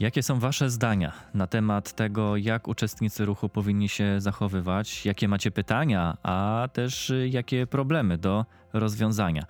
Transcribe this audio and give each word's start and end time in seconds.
Jakie 0.00 0.22
są 0.22 0.38
Wasze 0.38 0.70
zdania 0.70 1.12
na 1.34 1.46
temat 1.46 1.92
tego, 1.92 2.36
jak 2.36 2.68
uczestnicy 2.68 3.24
ruchu 3.24 3.48
powinni 3.48 3.88
się 3.88 4.20
zachowywać? 4.20 5.06
Jakie 5.06 5.28
macie 5.28 5.50
pytania, 5.50 6.16
a 6.22 6.68
też 6.72 7.10
y, 7.10 7.28
jakie 7.28 7.66
problemy 7.66 8.18
do 8.18 8.46
rozwiązania? 8.72 9.46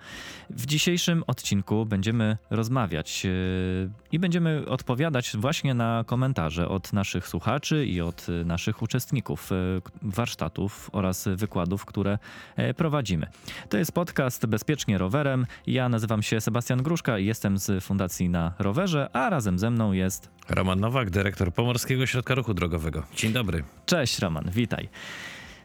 W 0.49 0.65
dzisiejszym 0.65 1.23
odcinku 1.27 1.85
będziemy 1.85 2.37
rozmawiać 2.49 3.23
yy, 3.23 3.31
i 4.11 4.19
będziemy 4.19 4.65
odpowiadać 4.67 5.37
właśnie 5.37 5.73
na 5.73 6.03
komentarze 6.07 6.69
od 6.69 6.93
naszych 6.93 7.27
słuchaczy 7.27 7.85
i 7.85 8.01
od 8.01 8.27
naszych 8.45 8.81
uczestników 8.81 9.51
yy, 9.51 9.81
warsztatów 10.01 10.89
oraz 10.93 11.27
wykładów, 11.35 11.85
które 11.85 12.17
yy, 12.57 12.73
prowadzimy. 12.73 13.27
To 13.69 13.77
jest 13.77 13.91
podcast 13.91 14.45
Bezpiecznie 14.45 14.97
Rowerem. 14.97 15.45
Ja 15.67 15.89
nazywam 15.89 16.23
się 16.23 16.41
Sebastian 16.41 16.83
Gruszka 16.83 17.19
i 17.19 17.25
jestem 17.25 17.57
z 17.57 17.83
Fundacji 17.83 18.29
na 18.29 18.53
Rowerze, 18.59 19.09
a 19.13 19.29
razem 19.29 19.59
ze 19.59 19.71
mną 19.71 19.91
jest 19.91 20.29
Roman 20.49 20.79
Nowak, 20.79 21.09
dyrektor 21.09 21.53
Pomorskiego 21.53 22.05
Środka 22.05 22.35
Ruchu 22.35 22.53
Drogowego. 22.53 23.03
Dzień 23.15 23.33
dobry. 23.33 23.63
Cześć 23.85 24.19
Roman, 24.19 24.49
witaj. 24.51 24.89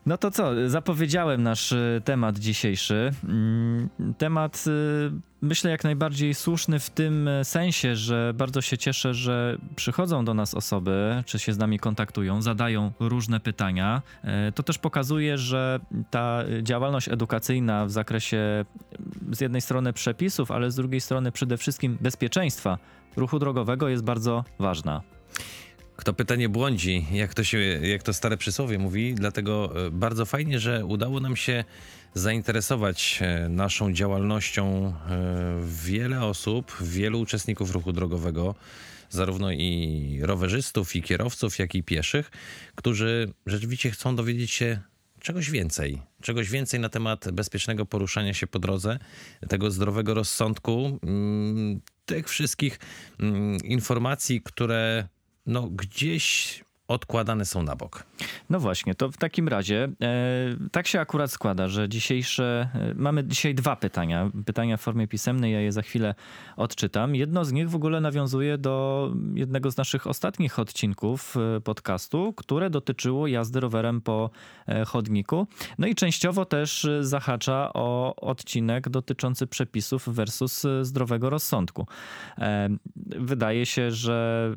No 0.07 0.19
to 0.19 0.31
co, 0.31 0.71
zapowiedziałem 0.71 1.43
nasz 1.43 1.73
y, 1.73 2.03
temat 2.05 2.39
dzisiejszy. 2.39 3.11
Mm, 3.25 3.89
temat 4.19 4.65
y, 4.67 5.11
myślę 5.43 5.71
jak 5.71 5.85
najbardziej 5.85 6.35
słuszny 6.35 6.79
w 6.79 6.91
tym 6.91 7.29
y, 7.29 7.45
sensie, 7.45 7.97
że 7.97 8.33
bardzo 8.35 8.61
się 8.61 8.79
cieszę, 8.79 9.15
że 9.15 9.59
przychodzą 9.77 10.25
do 10.25 10.35
nas 10.35 10.55
osoby, 10.55 11.23
czy 11.27 11.39
się 11.39 11.53
z 11.53 11.59
nami 11.59 11.79
kontaktują, 11.79 12.43
zadają 12.43 12.93
różne 13.01 13.41
pytania. 13.41 14.03
To 14.55 14.62
też 14.62 14.79
pokazuje, 14.79 15.39
że 15.39 15.81
ta 16.11 16.45
działalność 16.62 17.09
edukacyjna 17.09 17.87
w 17.87 17.91
zakresie 17.91 18.65
z 19.33 19.41
jednej 19.41 19.61
strony 19.61 19.93
przepisów, 19.93 20.51
ale 20.51 20.71
z 20.71 20.75
drugiej 20.75 21.01
strony 21.01 21.33
przede 21.33 21.57
wszystkim 21.57 21.98
bezpieczeństwa 22.01 22.79
ruchu 23.17 23.39
drogowego 23.39 23.89
jest 23.89 24.05
bardzo 24.05 24.45
ważna. 24.59 25.14
Kto 25.97 26.14
pyta 26.14 26.37
nie 26.37 26.48
błądzi, 26.48 27.06
jak 27.12 27.34
to, 27.34 27.45
się, 27.45 27.59
jak 27.59 28.03
to 28.03 28.14
stare 28.14 28.37
przysłowie 28.37 28.78
mówi, 28.78 29.14
dlatego 29.14 29.87
e, 29.87 29.91
bardzo 29.91 30.27
fajnie, 30.27 30.61
że 30.61 30.84
udało 30.84 31.20
nam 31.20 31.37
się 31.37 31.64
zainteresować 32.14 33.19
e, 33.23 33.48
naszą 33.48 33.92
działalnością 33.92 34.87
e, 34.87 34.92
wiele 35.67 36.25
osób, 36.25 36.77
wielu 36.81 37.20
uczestników 37.20 37.70
ruchu 37.70 37.92
drogowego, 37.92 38.55
zarówno 39.11 39.53
i 39.53 40.19
rowerzystów, 40.22 40.97
i 40.97 41.03
kierowców, 41.03 41.59
jak 41.59 41.75
i 41.75 41.83
pieszych, 41.83 42.31
którzy 42.75 43.33
rzeczywiście 43.47 43.91
chcą 43.91 44.17
dowiedzieć 44.17 44.50
się 44.50 44.81
czegoś 45.20 45.50
więcej. 45.50 46.03
Czegoś 46.22 46.50
więcej 46.50 46.81
na 46.81 46.89
temat 46.89 47.31
bezpiecznego 47.33 47.87
poruszania 47.87 48.34
się 48.34 48.47
po 48.47 48.59
drodze, 48.59 48.98
tego 49.48 49.70
zdrowego 49.70 50.15
rozsądku, 50.15 50.98
mm, 51.03 51.81
tych 52.06 52.28
wszystkich 52.28 52.78
mm, 53.20 53.56
informacji, 53.56 54.42
które 54.42 55.09
no, 55.47 55.62
gdzieś 55.62 56.64
odkładane 56.89 57.45
są 57.45 57.62
na 57.62 57.77
bok. 57.77 58.05
No 58.50 58.61
właśnie, 58.61 58.95
to 58.95 59.11
w 59.11 59.17
takim 59.17 59.48
razie 59.48 59.89
e, 60.03 60.56
tak 60.73 60.87
się 60.87 61.00
akurat 61.00 61.31
składa, 61.31 61.69
że 61.69 61.89
dzisiejsze, 61.89 62.69
e, 62.75 62.95
mamy 62.95 63.25
dzisiaj 63.25 63.55
dwa 63.55 63.77
pytania, 63.77 64.31
pytania 64.47 64.77
w 64.77 64.81
formie 64.81 65.09
pisemnej, 65.09 65.53
ja 65.53 65.61
je 65.61 65.72
za 65.72 65.83
chwilę 65.83 66.15
odczytam. 66.56 67.15
Jedno 67.15 67.45
z 67.45 67.53
nich 67.53 67.70
w 67.70 67.75
ogóle 67.75 68.00
nawiązuje 68.00 68.59
do 68.59 69.11
jednego 69.34 69.70
z 69.70 69.77
naszych 69.77 70.06
ostatnich 70.06 70.59
odcinków 70.59 71.37
e, 71.37 71.61
podcastu, 71.61 72.33
które 72.33 72.70
dotyczyło 72.70 73.27
jazdy 73.27 73.61
rowerem 73.61 74.00
po 74.00 74.31
e, 74.67 74.84
chodniku. 74.84 75.47
No 75.78 75.87
i 75.87 75.95
częściowo 75.95 76.45
też 76.45 76.89
zahacza 77.00 77.70
o 77.75 78.17
odcinek 78.17 78.89
dotyczący 78.89 79.47
przepisów 79.47 80.09
versus 80.09 80.67
zdrowego 80.83 81.31
rozsądku. 81.31 81.87
E, 82.39 82.69
wydaje 83.06 83.67
się, 83.67 83.91
że 83.91 84.50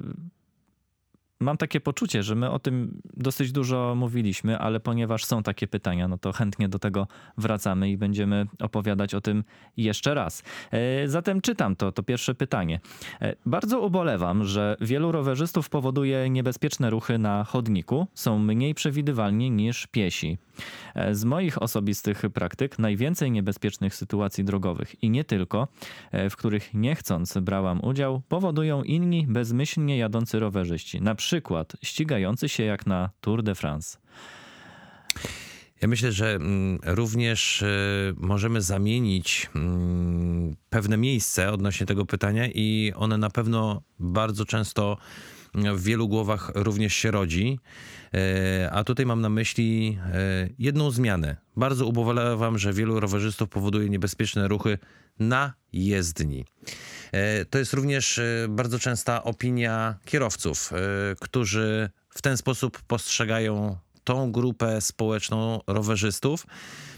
mam 1.40 1.58
takie 1.58 1.80
poczucie, 1.80 2.24
że 2.24 2.36
my 2.36 2.52
o 2.52 2.60
tym 2.60 3.02
dosyć 3.14 3.52
dużo 3.52 3.96
mówiliśmy, 3.96 4.58
ale 4.58 4.80
ponieważ 4.80 5.26
są 5.26 5.44
takie 5.44 5.68
pytania, 5.68 6.08
no 6.08 6.18
to 6.18 6.32
chętnie 6.32 6.70
do 6.70 6.80
tego 6.80 7.08
wracamy 7.38 7.90
i 7.90 7.98
będziemy 7.98 8.46
opowiadać 8.60 9.16
o 9.16 9.22
tym 9.22 9.44
jeszcze 9.78 10.14
raz. 10.14 10.44
E, 10.72 11.08
zatem 11.08 11.42
czytam 11.42 11.76
to, 11.76 11.92
to 11.92 12.04
pierwsze 12.04 12.36
pytanie. 12.36 12.80
E, 13.22 13.36
bardzo 13.46 13.82
ubolewam, 13.82 14.44
że 14.44 14.78
wielu 14.82 15.12
rowerzystów 15.12 15.70
powoduje 15.70 16.30
niebezpieczne 16.30 16.90
ruchy 16.90 17.18
na 17.18 17.44
chodniku, 17.44 18.08
są 18.14 18.40
mniej 18.40 18.74
przewidywalni 18.74 19.52
niż 19.52 19.88
piesi. 19.88 20.38
E, 20.96 21.16
z 21.16 21.26
moich 21.26 21.62
osobistych 21.62 22.22
praktyk 22.34 22.80
najwięcej 22.80 23.32
niebezpiecznych 23.32 23.96
sytuacji 23.96 24.44
drogowych 24.44 25.04
i 25.04 25.10
nie 25.10 25.24
tylko, 25.24 25.68
w 26.30 26.36
których 26.36 26.74
nie 26.74 26.96
chcąc 26.96 27.38
brałam 27.38 27.84
udział, 27.84 28.22
powodują 28.30 28.84
inni 28.84 29.28
bezmyślnie 29.28 29.98
jadący 29.98 30.40
rowerzyści. 30.40 31.02
Na 31.02 31.16
przykład 31.16 31.27
ścigający 31.84 32.50
się 32.50 32.64
jak 32.64 32.86
na 32.86 33.10
Tour 33.22 33.44
de 33.44 33.56
France. 33.56 33.98
Ja 35.82 35.88
myślę, 35.88 36.12
że 36.12 36.36
mm, 36.36 36.80
również 36.84 37.62
e, 37.62 37.68
możemy 38.18 38.62
zamienić 38.62 39.50
mm, 39.56 40.56
pewne 40.70 40.98
miejsce 40.98 41.52
odnośnie 41.52 41.86
tego 41.86 42.06
pytania 42.06 42.48
i 42.48 42.94
one 42.96 43.18
na 43.18 43.30
pewno 43.30 43.82
bardzo 44.00 44.46
często 44.46 44.98
w 45.54 45.84
wielu 45.84 46.08
głowach 46.08 46.52
również 46.56 46.94
się 46.94 47.12
rodzi. 47.12 47.60
E, 48.14 48.72
a 48.72 48.84
tutaj 48.84 49.06
mam 49.06 49.22
na 49.22 49.30
myśli 49.30 49.98
e, 50.14 50.50
jedną 50.60 50.92
zmianę. 50.92 51.36
Bardzo 51.56 51.86
ubolewam, 51.86 52.58
że 52.58 52.74
wielu 52.74 53.00
rowerzystów 53.00 53.50
powoduje 53.50 53.90
niebezpieczne 53.90 54.48
ruchy 54.48 54.78
na 55.20 55.54
jezdni. 55.74 56.46
E, 57.12 57.46
to 57.46 57.58
jest 57.60 57.74
również 57.74 58.20
bardzo 58.50 58.80
częsta 58.80 59.24
opinia 59.24 59.96
kierowców, 60.06 60.72
którzy 61.20 61.90
w 62.10 62.22
ten 62.22 62.38
sposób 62.38 62.82
postrzegają 62.82 63.78
tą 64.04 64.32
grupę 64.32 64.82
społeczną 64.82 65.60
rowerzystów 65.68 66.48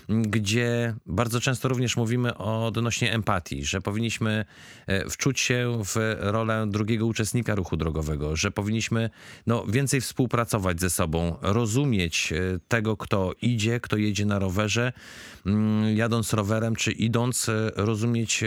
gdzie 0.10 0.96
bardzo 1.06 1.42
często 1.42 1.68
również 1.68 1.98
mówimy 1.98 2.38
odnośnie 2.38 3.14
empatii, 3.14 3.66
że 3.66 3.82
powinniśmy 3.82 4.46
e, 4.88 5.10
wczuć 5.10 5.40
się 5.40 5.82
w 5.86 6.16
rolę 6.20 6.68
drugiego 6.68 7.06
uczestnika 7.06 7.56
ruchu 7.56 7.78
drogowego, 7.78 8.36
że 8.36 8.52
powinniśmy 8.52 9.10
no, 9.48 9.66
więcej 9.66 10.02
współpracować 10.02 10.80
ze 10.80 10.90
sobą, 10.90 11.36
rozumieć 11.42 12.34
e, 12.34 12.60
tego, 12.68 12.98
kto 12.98 13.32
idzie, 13.42 13.80
kto 13.80 13.98
jedzie 13.98 14.26
na 14.26 14.40
rowerze, 14.40 14.94
mm, 15.46 15.98
jadąc 15.98 16.34
rowerem 16.34 16.76
czy 16.76 16.92
idąc, 16.92 17.50
e, 17.50 17.72
rozumieć 17.76 18.44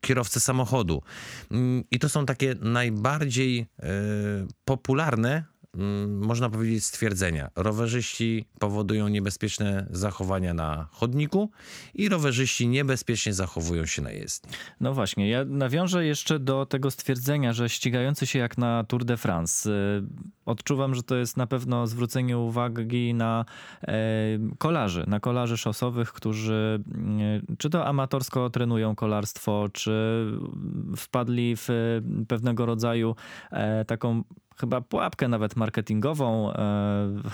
kierowcę 0.00 0.40
samochodu. 0.40 1.02
Mm, 1.50 1.84
I 1.90 1.98
to 1.98 2.08
są 2.08 2.26
takie 2.26 2.54
najbardziej 2.60 3.66
popularne 4.64 5.44
można 6.06 6.50
powiedzieć, 6.50 6.84
stwierdzenia. 6.84 7.50
Rowerzyści 7.56 8.44
powodują 8.58 9.08
niebezpieczne 9.08 9.86
zachowania 9.90 10.54
na 10.54 10.88
chodniku 10.90 11.50
i 11.94 12.08
rowerzyści 12.08 12.68
niebezpiecznie 12.68 13.34
zachowują 13.34 13.86
się 13.86 14.02
na 14.02 14.10
jezdni. 14.10 14.52
No 14.80 14.94
właśnie, 14.94 15.28
ja 15.28 15.44
nawiążę 15.44 16.06
jeszcze 16.06 16.38
do 16.38 16.66
tego 16.66 16.90
stwierdzenia, 16.90 17.52
że 17.52 17.68
ścigający 17.68 18.26
się 18.26 18.38
jak 18.38 18.58
na 18.58 18.84
Tour 18.84 19.04
de 19.04 19.16
France. 19.16 19.70
Odczuwam, 20.48 20.94
że 20.94 21.02
to 21.02 21.16
jest 21.16 21.36
na 21.36 21.46
pewno 21.46 21.86
zwrócenie 21.86 22.38
uwagi 22.38 23.14
na 23.14 23.44
e, 23.82 23.94
kolarzy, 24.58 25.04
na 25.06 25.20
kolarzy 25.20 25.56
szosowych, 25.56 26.12
którzy 26.12 26.82
y, 27.52 27.56
czy 27.58 27.70
to 27.70 27.86
amatorsko 27.86 28.50
trenują 28.50 28.94
kolarstwo, 28.94 29.68
czy 29.72 30.24
wpadli 30.96 31.56
w 31.56 31.68
pewnego 32.28 32.66
rodzaju 32.66 33.14
e, 33.50 33.84
taką 33.84 34.22
chyba 34.60 34.80
pułapkę 34.80 35.28
nawet 35.28 35.56
marketingową, 35.56 36.52
e, 36.52 36.54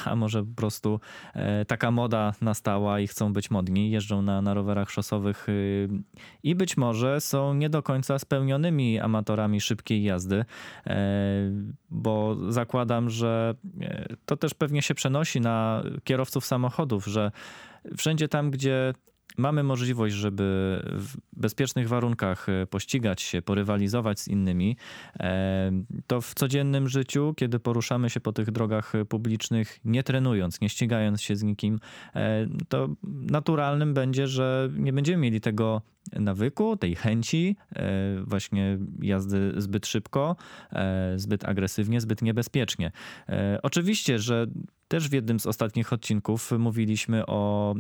a 0.04 0.16
może 0.16 0.44
po 0.44 0.54
prostu 0.54 1.00
e, 1.34 1.64
taka 1.64 1.90
moda 1.90 2.32
nastała 2.40 3.00
i 3.00 3.06
chcą 3.06 3.32
być 3.32 3.50
modni, 3.50 3.90
jeżdżą 3.90 4.22
na, 4.22 4.42
na 4.42 4.54
rowerach 4.54 4.90
szosowych 4.90 5.48
y, 5.48 5.88
i 6.42 6.54
być 6.54 6.76
może 6.76 7.20
są 7.20 7.54
nie 7.54 7.70
do 7.70 7.82
końca 7.82 8.18
spełnionymi 8.18 9.00
amatorami 9.00 9.60
szybkiej 9.60 10.02
jazdy, 10.02 10.44
e, 10.86 10.94
bo 11.90 12.36
zakładam, 12.48 13.03
że 13.10 13.54
to 14.26 14.36
też 14.36 14.54
pewnie 14.54 14.82
się 14.82 14.94
przenosi 14.94 15.40
na 15.40 15.82
kierowców 16.04 16.46
samochodów, 16.46 17.06
że 17.06 17.30
wszędzie 17.96 18.28
tam, 18.28 18.50
gdzie 18.50 18.94
mamy 19.36 19.62
możliwość, 19.62 20.14
żeby 20.14 20.80
w 20.86 21.16
bezpiecznych 21.32 21.88
warunkach 21.88 22.48
e, 22.48 22.66
pościgać 22.66 23.22
się, 23.22 23.42
porywalizować 23.42 24.20
z 24.20 24.28
innymi, 24.28 24.76
e, 25.20 25.72
to 26.06 26.20
w 26.20 26.34
codziennym 26.34 26.88
życiu, 26.88 27.34
kiedy 27.36 27.58
poruszamy 27.58 28.10
się 28.10 28.20
po 28.20 28.32
tych 28.32 28.50
drogach 28.50 28.92
publicznych, 29.08 29.80
nie 29.84 30.02
trenując, 30.02 30.60
nie 30.60 30.68
ścigając 30.68 31.22
się 31.22 31.36
z 31.36 31.42
nikim, 31.42 31.80
e, 32.14 32.46
to 32.68 32.88
naturalnym 33.30 33.94
będzie, 33.94 34.26
że 34.26 34.70
nie 34.76 34.92
będziemy 34.92 35.22
mieli 35.22 35.40
tego 35.40 35.82
nawyku, 36.12 36.76
tej 36.76 36.94
chęci 36.96 37.56
właśnie 38.24 38.78
jazdy 39.02 39.52
zbyt 39.56 39.86
szybko, 39.86 40.36
zbyt 41.16 41.44
agresywnie, 41.44 42.00
zbyt 42.00 42.22
niebezpiecznie. 42.22 42.92
Oczywiście, 43.62 44.18
że 44.18 44.46
też 44.88 45.08
w 45.08 45.12
jednym 45.12 45.40
z 45.40 45.46
ostatnich 45.46 45.92
odcinków 45.92 46.52
mówiliśmy 46.58 47.26
o 47.26 47.74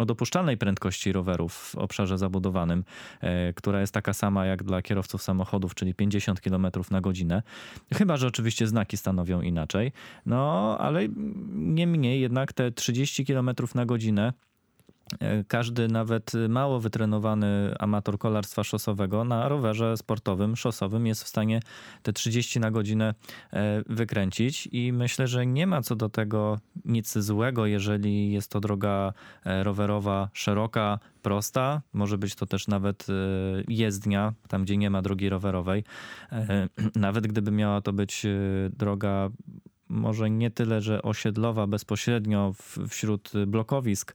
o 0.00 0.04
dopuszczalnej 0.04 0.56
prędkości 0.56 1.12
rowerów 1.12 1.52
w 1.54 1.74
obszarze 1.74 2.18
zabudowanym, 2.18 2.84
e, 3.20 3.52
która 3.52 3.80
jest 3.80 3.94
taka 3.94 4.12
sama 4.12 4.46
jak 4.46 4.62
dla 4.62 4.82
kierowców 4.82 5.22
samochodów, 5.22 5.74
czyli 5.74 5.94
50 5.94 6.40
km 6.40 6.66
na 6.90 7.00
godzinę. 7.00 7.42
Chyba, 7.94 8.16
że 8.16 8.26
oczywiście 8.26 8.66
znaki 8.66 8.96
stanowią 8.96 9.40
inaczej. 9.40 9.92
No, 10.26 10.76
ale 10.78 11.08
niemniej 11.52 12.20
jednak 12.20 12.52
te 12.52 12.72
30 12.72 13.26
km 13.26 13.50
na 13.74 13.86
godzinę 13.86 14.32
każdy 15.48 15.88
nawet 15.88 16.32
mało 16.48 16.80
wytrenowany 16.80 17.74
amator 17.78 18.18
kolarstwa 18.18 18.64
szosowego 18.64 19.24
na 19.24 19.48
rowerze 19.48 19.96
sportowym, 19.96 20.56
szosowym 20.56 21.06
jest 21.06 21.24
w 21.24 21.28
stanie 21.28 21.60
te 22.02 22.12
30 22.12 22.60
na 22.60 22.70
godzinę 22.70 23.14
e, 23.52 23.82
wykręcić 23.86 24.68
i 24.72 24.92
myślę, 24.92 25.26
że 25.26 25.46
nie 25.46 25.66
ma 25.66 25.82
co 25.82 25.96
do 25.96 26.08
tego 26.08 26.58
nic 26.84 27.18
złego, 27.18 27.66
jeżeli 27.66 28.32
jest 28.32 28.50
to 28.50 28.60
droga 28.60 29.12
e, 29.44 29.64
rowerowa 29.64 30.28
szeroka, 30.32 30.98
prosta, 31.22 31.82
może 31.92 32.18
być 32.18 32.34
to 32.34 32.46
też 32.46 32.68
nawet 32.68 33.06
jezdnia, 33.68 34.32
tam 34.48 34.64
gdzie 34.64 34.76
nie 34.76 34.90
ma 34.90 35.02
drogi 35.02 35.28
rowerowej. 35.28 35.84
Nawet 36.94 37.26
gdyby 37.26 37.50
miała 37.50 37.80
to 37.80 37.92
być 37.92 38.26
droga 38.70 39.30
może 39.90 40.30
nie 40.30 40.50
tyle, 40.50 40.80
że 40.80 41.02
osiedlowa 41.02 41.66
bezpośrednio 41.66 42.52
wśród 42.88 43.32
blokowisk, 43.46 44.14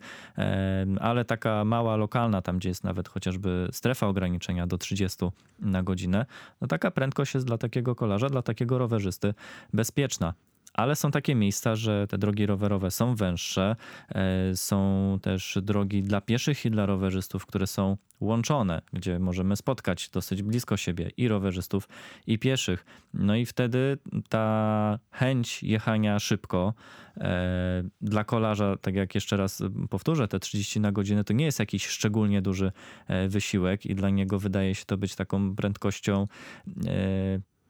ale 1.00 1.26
taka 1.26 1.66
mała, 1.66 1.96
lokalna, 1.96 2.42
tam 2.42 2.58
gdzie 2.58 2.70
jest 2.70 2.84
nawet 2.84 3.10
chociażby 3.10 3.70
strefa 3.72 4.08
ograniczenia 4.08 4.68
do 4.68 4.78
30 4.78 5.26
na 5.60 5.84
godzinę, 5.84 6.26
no 6.62 6.68
taka 6.68 6.92
prędkość 6.92 7.34
jest 7.34 7.46
dla 7.46 7.58
takiego 7.58 7.96
kolarza, 7.96 8.30
dla 8.30 8.42
takiego 8.42 8.78
rowerzysty 8.78 9.34
bezpieczna 9.74 10.34
ale 10.76 10.96
są 10.96 11.12
takie 11.12 11.36
miejsca, 11.36 11.76
że 11.76 12.08
te 12.08 12.18
drogi 12.18 12.46
rowerowe 12.46 12.92
są 12.92 13.16
węższe, 13.16 13.76
e, 14.10 14.56
są 14.56 15.20
też 15.22 15.58
drogi 15.62 16.04
dla 16.04 16.22
pieszych 16.22 16.66
i 16.66 16.72
dla 16.72 16.86
rowerzystów, 16.86 17.46
które 17.46 17.68
są 17.68 17.98
łączone, 18.20 18.82
gdzie 18.94 19.20
możemy 19.20 19.56
spotkać 19.56 20.10
dosyć 20.10 20.44
blisko 20.44 20.78
siebie 20.78 21.12
i 21.18 21.28
rowerzystów, 21.28 21.90
i 22.28 22.40
pieszych. 22.40 22.86
No 23.14 23.36
i 23.36 23.46
wtedy 23.46 23.98
ta 24.30 25.00
chęć 25.12 25.64
jechania 25.64 26.20
szybko 26.20 26.74
e, 27.18 27.84
dla 28.02 28.24
kolarza, 28.24 28.76
tak 28.82 28.96
jak 28.96 29.16
jeszcze 29.16 29.38
raz 29.38 29.64
powtórzę, 29.90 30.28
te 30.28 30.40
30 30.40 30.80
na 30.80 30.92
godzinę 30.92 31.24
to 31.24 31.34
nie 31.34 31.46
jest 31.46 31.60
jakiś 31.60 31.88
szczególnie 31.88 32.42
duży 32.42 32.72
e, 33.08 33.28
wysiłek 33.28 33.86
i 33.86 33.96
dla 33.96 34.10
niego 34.10 34.40
wydaje 34.40 34.76
się 34.76 34.86
to 34.86 34.98
być 34.98 35.16
taką 35.16 35.56
prędkością 35.56 36.28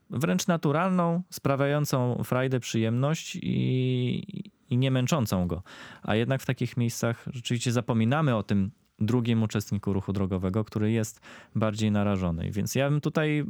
wręcz 0.10 0.48
naturalną, 0.48 1.22
sprawiającą 1.30 2.24
frajdę, 2.24 2.60
przyjemność 2.60 3.36
i, 3.42 4.52
i 4.70 4.78
nie 4.78 4.92
męczącą 4.92 5.48
go. 5.48 5.64
A 6.04 6.16
jednak 6.16 6.42
w 6.42 6.46
takich 6.46 6.78
miejscach 6.78 7.26
rzeczywiście 7.34 7.72
zapominamy 7.72 8.36
o 8.36 8.44
tym 8.44 8.72
drugim 9.00 9.44
uczestniku 9.44 9.94
ruchu 9.94 10.14
drogowego, 10.14 10.64
który 10.64 10.92
jest 10.92 11.22
bardziej 11.56 11.92
narażony. 11.92 12.52
Więc 12.52 12.76
ja 12.76 12.90
bym 12.90 13.02
tutaj 13.02 13.46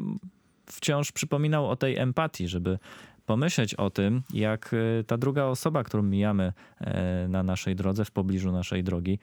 wciąż 0.65 1.11
przypominał 1.11 1.69
o 1.69 1.75
tej 1.75 1.97
empatii, 1.97 2.47
żeby 2.47 2.79
pomyśleć 3.25 3.75
o 3.75 3.89
tym, 3.89 4.23
jak 4.33 4.71
e, 4.73 5.03
ta 5.03 5.17
druga 5.17 5.43
osoba, 5.43 5.83
którą 5.83 6.03
mijamy 6.03 6.53
e, 6.79 7.27
na 7.29 7.43
naszej 7.43 7.75
drodze, 7.75 8.05
w 8.05 8.11
pobliżu 8.11 8.51
naszej 8.51 8.83
drogi, 8.83 9.19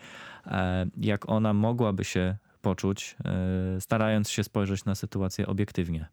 e, 0.47 0.87
jak 0.97 1.29
ona 1.29 1.53
mogłaby 1.53 2.05
się 2.05 2.37
poczuć, 2.63 3.17
e, 3.25 3.81
starając 3.81 4.31
się 4.31 4.45
spojrzeć 4.45 4.85
na 4.85 4.95
sytuację 4.95 5.47
obiektywnie. 5.47 6.09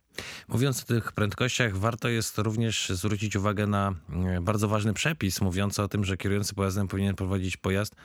Mówiąc 0.47 0.83
o 0.83 0.85
tych 0.85 1.11
prędkościach, 1.11 1.77
warto 1.77 2.09
jest 2.09 2.37
również 2.37 2.89
zwrócić 2.89 3.35
uwagę 3.35 3.67
na 3.67 3.93
e, 4.09 4.41
bardzo 4.41 4.67
ważny 4.67 4.93
przepis 4.93 5.41
mówiący 5.41 5.83
o 5.83 5.87
tym, 5.87 6.05
że 6.05 6.17
kierujący 6.17 6.55
pojazdem 6.55 6.87
powinien 6.87 7.15
prowadzić 7.15 7.57
pojazd 7.57 7.95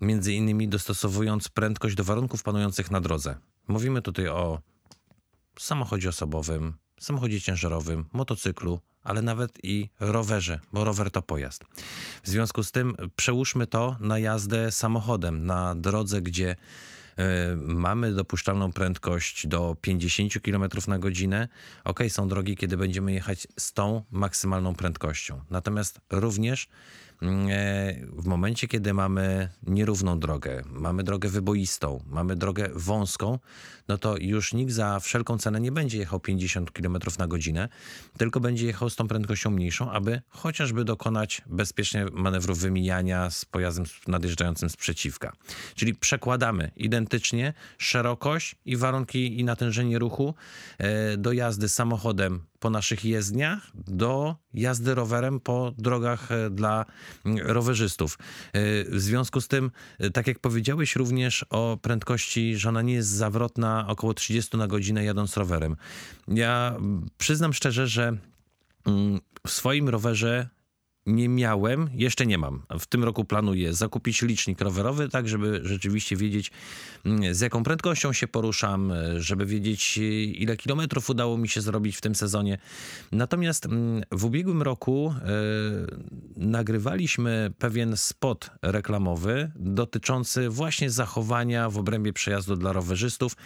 między 0.00 0.32
innymi 0.32 0.68
dostosowując 0.68 1.48
prędkość 1.48 1.94
do 1.94 2.04
warunków 2.04 2.42
panujących 2.42 2.90
na 2.90 3.00
drodze. 3.00 3.36
Mówimy 3.68 4.02
tutaj 4.02 4.28
o 4.28 4.60
samochodzie 5.58 6.08
osobowym, 6.08 6.74
samochodzie 7.00 7.40
ciężarowym, 7.40 8.04
motocyklu, 8.12 8.80
ale 9.02 9.22
nawet 9.22 9.58
i 9.62 9.90
rowerze, 10.00 10.60
bo 10.72 10.84
rower 10.84 11.10
to 11.10 11.22
pojazd. 11.22 11.64
W 12.22 12.28
związku 12.28 12.62
z 12.62 12.72
tym 12.72 12.96
przełóżmy 13.16 13.66
to 13.66 13.96
na 14.00 14.18
jazdę 14.18 14.72
samochodem 14.72 15.46
na 15.46 15.74
drodze, 15.74 16.22
gdzie 16.22 16.56
mamy 17.56 18.12
dopuszczalną 18.12 18.72
prędkość 18.72 19.46
do 19.46 19.76
50 19.80 20.32
km 20.42 20.64
na 20.88 20.98
godzinę. 20.98 21.48
Ok, 21.84 22.00
są 22.08 22.28
drogi, 22.28 22.56
kiedy 22.56 22.76
będziemy 22.76 23.12
jechać 23.12 23.46
z 23.58 23.72
tą 23.72 24.02
maksymalną 24.10 24.74
prędkością. 24.74 25.40
Natomiast 25.50 26.00
również 26.10 26.64
e, 26.64 26.68
w 28.12 28.26
momencie, 28.26 28.68
kiedy 28.68 28.94
mamy 28.94 29.48
nierówną 29.66 30.20
drogę, 30.20 30.62
mamy 30.70 31.02
drogę 31.02 31.28
wyboistą, 31.28 32.02
mamy 32.06 32.36
drogę 32.36 32.68
wąską, 32.74 33.38
no 33.88 33.98
to 33.98 34.16
już 34.18 34.52
nikt 34.52 34.72
za 34.72 35.00
wszelką 35.00 35.38
cenę 35.38 35.60
nie 35.60 35.72
będzie 35.72 35.98
jechał 35.98 36.20
50 36.20 36.70
km 36.70 36.98
na 37.18 37.26
godzinę, 37.26 37.68
tylko 38.18 38.40
będzie 38.40 38.66
jechał 38.66 38.90
z 38.90 38.96
tą 38.96 39.08
prędkością 39.08 39.50
mniejszą, 39.50 39.90
aby 39.90 40.22
chociażby 40.28 40.84
dokonać 40.84 41.42
bezpiecznie 41.46 42.06
manewru 42.12 42.54
wymijania 42.54 43.30
z 43.30 43.44
pojazdem 43.44 43.84
nadjeżdżającym 44.08 44.70
z 44.70 44.76
przeciwka. 44.76 45.32
Czyli 45.74 45.94
przekładamy 45.94 46.70
identycznie 46.76 47.52
szerokość 47.78 48.56
i 48.64 48.76
warunki 48.76 49.40
i 49.40 49.44
natężenie 49.44 49.98
ruchu 49.98 50.34
e, 50.78 51.16
do 51.16 51.32
jazdy 51.32 51.68
samochodem 51.68 52.40
po 52.58 52.70
naszych 52.70 53.04
jezdniach 53.04 53.70
do 53.74 54.36
jazdy 54.54 54.94
rowerem 54.94 55.40
po 55.40 55.72
drogach 55.78 56.32
e, 56.32 56.50
dla 56.50 56.84
rowerzystów. 57.42 58.18
E, 58.52 58.60
w 58.84 59.00
związku 59.00 59.40
z 59.40 59.48
tym, 59.48 59.70
tak 60.12 60.26
jak 60.26 60.38
powiedziałeś 60.38 60.96
również 60.96 61.46
o 61.50 61.78
prędkości, 61.82 62.56
że 62.56 62.68
ona 62.68 62.82
nie 62.82 62.94
jest 62.94 63.08
zawrotna 63.08 63.84
około 63.88 64.14
30 64.14 64.56
na 64.56 64.66
godzinę 64.66 65.04
jadąc 65.04 65.36
rowerem. 65.36 65.76
Ja 66.28 66.76
przyznam 67.18 67.52
szczerze, 67.52 67.86
że 67.86 68.16
w 69.46 69.50
swoim 69.50 69.88
rowerze 69.88 70.48
nie 71.06 71.28
miałem, 71.28 71.90
jeszcze 71.92 72.26
nie 72.26 72.38
mam. 72.38 72.62
W 72.80 72.86
tym 72.86 73.04
roku 73.04 73.24
planuję 73.24 73.72
zakupić 73.72 74.22
licznik 74.22 74.60
rowerowy, 74.60 75.08
tak 75.08 75.28
żeby 75.28 75.60
rzeczywiście 75.64 76.16
wiedzieć, 76.16 76.50
mm, 77.04 77.34
z 77.34 77.40
jaką 77.40 77.62
prędkością 77.62 78.12
się 78.12 78.28
poruszam, 78.28 78.92
żeby 79.18 79.46
wiedzieć, 79.46 79.98
ile 80.34 80.56
kilometrów 80.56 81.10
udało 81.10 81.38
mi 81.38 81.48
się 81.48 81.60
zrobić 81.60 81.96
w 81.96 82.00
tym 82.00 82.14
sezonie. 82.14 82.58
Natomiast 83.12 83.66
mm, 83.66 84.02
w 84.12 84.24
ubiegłym 84.24 84.62
roku 84.62 85.14
yy, 86.36 86.46
nagrywaliśmy 86.46 87.52
pewien 87.58 87.96
spot 87.96 88.50
reklamowy 88.62 89.50
dotyczący 89.56 90.48
właśnie 90.48 90.90
zachowania 90.90 91.70
w 91.70 91.78
obrębie 91.78 92.12
przejazdu 92.12 92.56
dla 92.56 92.72
rowerzystów. 92.72 93.36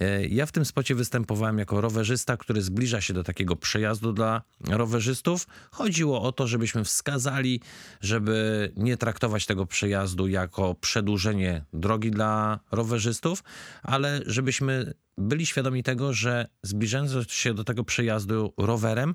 E, 0.00 0.26
ja 0.26 0.46
w 0.46 0.52
tym 0.52 0.64
spocie 0.64 0.94
występowałem 0.94 1.58
jako 1.58 1.80
rowerzysta, 1.80 2.36
który 2.36 2.62
zbliża 2.62 3.00
się 3.00 3.14
do 3.14 3.24
takiego 3.24 3.56
przejazdu 3.56 4.12
dla 4.12 4.42
rowerzystów. 4.68 5.46
Chodziło 5.70 6.22
o 6.22 6.32
to, 6.32 6.46
żebyśmy 6.46 6.84
wskazali, 6.84 7.60
żeby 8.00 8.72
nie 8.76 8.96
traktować 8.96 9.46
tego 9.46 9.66
przejazdu 9.66 10.28
jako 10.28 10.74
przedłużenie 10.74 11.64
drogi 11.72 12.10
dla 12.10 12.60
rowerzystów, 12.72 13.44
ale 13.82 14.20
żebyśmy 14.26 14.94
byli 15.18 15.46
świadomi 15.46 15.82
tego, 15.82 16.12
że 16.12 16.46
zbliżając 16.62 17.32
się 17.32 17.54
do 17.54 17.64
tego 17.64 17.84
przejazdu 17.84 18.52
rowerem, 18.56 19.14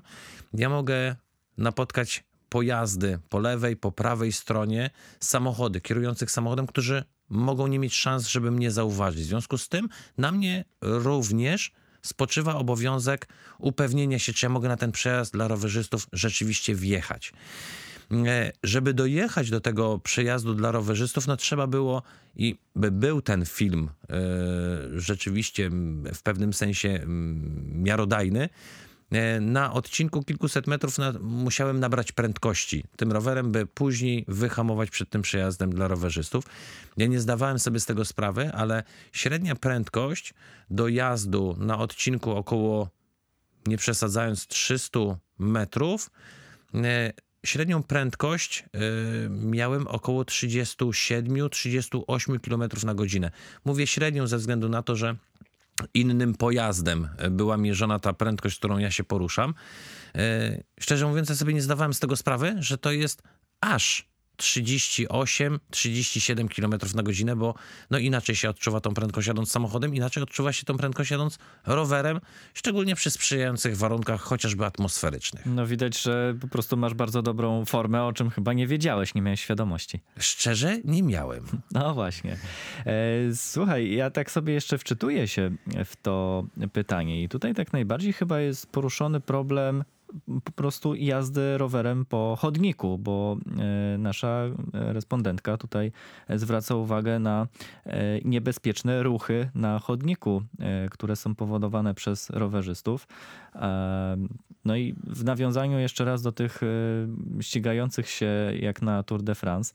ja 0.54 0.68
mogę 0.68 1.16
napotkać 1.58 2.24
pojazdy 2.48 3.18
po 3.28 3.38
lewej, 3.38 3.76
po 3.76 3.92
prawej 3.92 4.32
stronie, 4.32 4.90
samochody, 5.20 5.80
kierujących 5.80 6.30
samochodem, 6.30 6.66
którzy 6.66 7.04
mogą 7.28 7.66
nie 7.66 7.78
mieć 7.78 7.94
szans, 7.94 8.26
żeby 8.26 8.50
mnie 8.50 8.70
zauważyć. 8.70 9.22
W 9.22 9.26
związku 9.26 9.58
z 9.58 9.68
tym 9.68 9.88
na 10.18 10.32
mnie 10.32 10.64
również 10.80 11.72
spoczywa 12.02 12.54
obowiązek 12.54 13.28
upewnienia 13.58 14.18
się, 14.18 14.32
czy 14.32 14.46
ja 14.46 14.50
mogę 14.50 14.68
na 14.68 14.76
ten 14.76 14.92
przejazd 14.92 15.32
dla 15.32 15.48
rowerzystów 15.48 16.06
rzeczywiście 16.12 16.74
wjechać. 16.74 17.32
E, 18.12 18.52
żeby 18.62 18.94
dojechać 18.94 19.50
do 19.50 19.60
tego 19.60 19.98
przejazdu 19.98 20.54
dla 20.54 20.72
rowerzystów, 20.72 21.26
no 21.26 21.36
trzeba 21.36 21.66
było 21.66 22.02
i 22.36 22.58
by 22.74 22.90
był 22.90 23.22
ten 23.22 23.46
film 23.46 23.90
e, 24.10 24.16
rzeczywiście 25.00 25.70
w 26.14 26.22
pewnym 26.22 26.52
sensie 26.52 27.00
miarodajny, 27.72 28.48
E, 28.48 28.85
na 29.40 29.72
odcinku 29.72 30.22
kilkuset 30.22 30.66
metrów 30.66 30.98
na, 30.98 31.12
musiałem 31.20 31.80
nabrać 31.80 32.12
prędkości 32.12 32.84
tym 32.96 33.12
rowerem, 33.12 33.52
by 33.52 33.66
później 33.66 34.24
wyhamować 34.28 34.90
przed 34.90 35.10
tym 35.10 35.22
przejazdem 35.22 35.70
dla 35.70 35.88
rowerzystów. 35.88 36.44
Ja 36.96 37.06
nie 37.06 37.20
zdawałem 37.20 37.58
sobie 37.58 37.80
z 37.80 37.86
tego 37.86 38.04
sprawy, 38.04 38.52
ale 38.52 38.82
średnia 39.12 39.54
prędkość 39.54 40.34
dojazdu 40.70 41.56
na 41.58 41.78
odcinku 41.78 42.30
około, 42.30 42.88
nie 43.66 43.76
przesadzając, 43.76 44.46
300 44.46 45.00
metrów, 45.38 46.10
e, 46.74 47.12
średnią 47.46 47.82
prędkość 47.82 48.62
e, 48.62 48.66
miałem 49.30 49.86
około 49.86 50.22
37-38 50.22 52.40
km 52.40 52.62
na 52.84 52.94
godzinę. 52.94 53.30
Mówię 53.64 53.86
średnią 53.86 54.26
ze 54.26 54.38
względu 54.38 54.68
na 54.68 54.82
to, 54.82 54.96
że 54.96 55.16
innym 55.94 56.34
pojazdem 56.34 57.08
była 57.30 57.56
mierzona 57.56 57.98
ta 57.98 58.12
prędkość, 58.12 58.58
którą 58.58 58.78
ja 58.78 58.90
się 58.90 59.04
poruszam. 59.04 59.54
E, 60.14 60.62
szczerze 60.80 61.06
mówiąc, 61.06 61.28
ja 61.28 61.34
sobie 61.34 61.54
nie 61.54 61.62
zdawałem 61.62 61.94
z 61.94 62.00
tego 62.00 62.16
sprawy, 62.16 62.56
że 62.58 62.78
to 62.78 62.92
jest 62.92 63.22
aż 63.60 64.08
38-37 64.36 66.48
km 66.48 66.74
na 66.94 67.02
godzinę, 67.02 67.36
bo 67.36 67.54
no 67.90 67.98
inaczej 67.98 68.36
się 68.36 68.50
odczuwa 68.50 68.80
tą 68.80 68.94
prędkość 68.94 69.28
jadąc 69.28 69.50
samochodem, 69.50 69.94
inaczej 69.94 70.22
odczuwa 70.22 70.52
się 70.52 70.64
tą 70.64 70.76
prędkość 70.76 71.10
jadąc 71.10 71.38
rowerem, 71.66 72.20
szczególnie 72.54 72.94
przy 72.94 73.10
sprzyjających 73.10 73.76
warunkach 73.76 74.20
chociażby 74.20 74.64
atmosferycznych. 74.64 75.46
No 75.46 75.66
widać, 75.66 76.02
że 76.02 76.34
po 76.40 76.48
prostu 76.48 76.76
masz 76.76 76.94
bardzo 76.94 77.22
dobrą 77.22 77.64
formę, 77.64 78.04
o 78.04 78.12
czym 78.12 78.30
chyba 78.30 78.52
nie 78.52 78.66
wiedziałeś, 78.66 79.14
nie 79.14 79.22
miałeś 79.22 79.40
świadomości. 79.40 80.00
Szczerze 80.18 80.78
nie 80.84 81.02
miałem. 81.02 81.46
No 81.70 81.94
właśnie. 81.94 82.36
E, 82.86 82.94
słuchaj, 83.34 83.90
ja 83.90 84.10
tak 84.10 84.30
sobie 84.30 84.52
jeszcze 84.52 84.78
wczytuję 84.78 85.28
się 85.28 85.50
w 85.84 85.96
to 85.96 86.44
pytanie 86.72 87.22
i 87.22 87.28
tutaj 87.28 87.54
tak 87.54 87.72
najbardziej 87.72 88.12
chyba 88.12 88.40
jest 88.40 88.66
poruszony 88.66 89.20
problem 89.20 89.84
po 90.44 90.52
prostu 90.52 90.94
jazdy 90.94 91.58
rowerem 91.58 92.04
po 92.04 92.36
chodniku, 92.40 92.98
bo 92.98 93.36
e, 93.94 93.98
nasza 93.98 94.42
respondentka 94.72 95.56
tutaj 95.56 95.92
zwraca 96.28 96.74
uwagę 96.74 97.18
na 97.18 97.46
e, 97.86 98.20
niebezpieczne 98.24 99.02
ruchy 99.02 99.50
na 99.54 99.78
chodniku, 99.78 100.42
e, 100.58 100.88
które 100.88 101.16
są 101.16 101.34
powodowane 101.34 101.94
przez 101.94 102.30
rowerzystów. 102.30 103.08
No 104.64 104.76
i 104.76 104.94
w 105.06 105.24
nawiązaniu 105.24 105.78
jeszcze 105.78 106.04
raz 106.04 106.22
do 106.22 106.32
tych 106.32 106.60
ścigających 107.40 108.08
się 108.08 108.52
jak 108.60 108.82
na 108.82 109.02
Tour 109.02 109.22
de 109.22 109.34
France, 109.34 109.72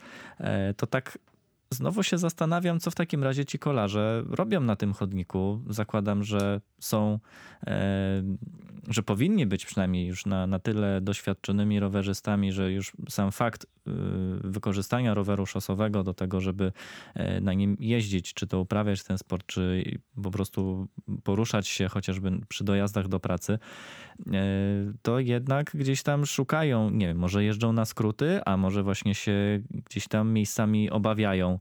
to 0.78 0.88
tak 0.88 1.18
znowu 1.72 2.04
się 2.04 2.18
zastanawiam, 2.18 2.80
co 2.80 2.92
w 2.92 2.96
takim 2.96 3.24
razie 3.24 3.46
ci 3.46 3.60
kolarze 3.60 4.24
robią 4.30 4.62
na 4.62 4.76
tym 4.76 4.94
chodniku. 4.94 5.62
Zakładam, 5.70 6.24
że 6.24 6.62
są, 6.80 7.20
e, 7.68 8.24
że 8.88 9.04
powinni 9.04 9.46
być 9.46 9.66
przynajmniej 9.66 10.08
już 10.08 10.26
na, 10.26 10.48
na 10.48 10.60
tyle 10.60 11.02
doświadczonymi 11.02 11.80
rowerzystami, 11.80 12.52
że 12.52 12.72
już 12.72 12.92
sam 13.10 13.32
fakt 13.32 13.64
y, 13.64 13.68
wykorzystania 14.44 15.14
roweru 15.14 15.46
szosowego 15.46 16.04
do 16.04 16.14
tego, 16.14 16.42
żeby 16.42 16.72
e, 17.14 17.42
na 17.42 17.54
nim 17.54 17.78
jeździć, 17.80 18.34
czy 18.34 18.48
to 18.48 18.60
uprawiać 18.60 19.04
ten 19.04 19.18
sport, 19.18 19.46
czy 19.46 19.84
po 20.24 20.32
prostu 20.32 20.88
poruszać 21.24 21.68
się 21.68 21.88
chociażby 21.88 22.32
przy 22.48 22.64
dojazdach 22.64 23.08
do 23.08 23.20
pracy, 23.20 23.60
e, 24.34 24.42
to 25.02 25.20
jednak 25.20 25.72
gdzieś 25.74 26.04
tam 26.04 26.26
szukają, 26.26 26.90
nie 26.90 27.08
wiem, 27.08 27.18
może 27.18 27.44
jeżdżą 27.44 27.74
na 27.74 27.86
skróty, 27.86 28.40
a 28.46 28.58
może 28.58 28.84
właśnie 28.84 29.16
się 29.16 29.62
gdzieś 29.90 30.08
tam 30.08 30.34
miejscami 30.34 30.90
obawiają 30.90 31.60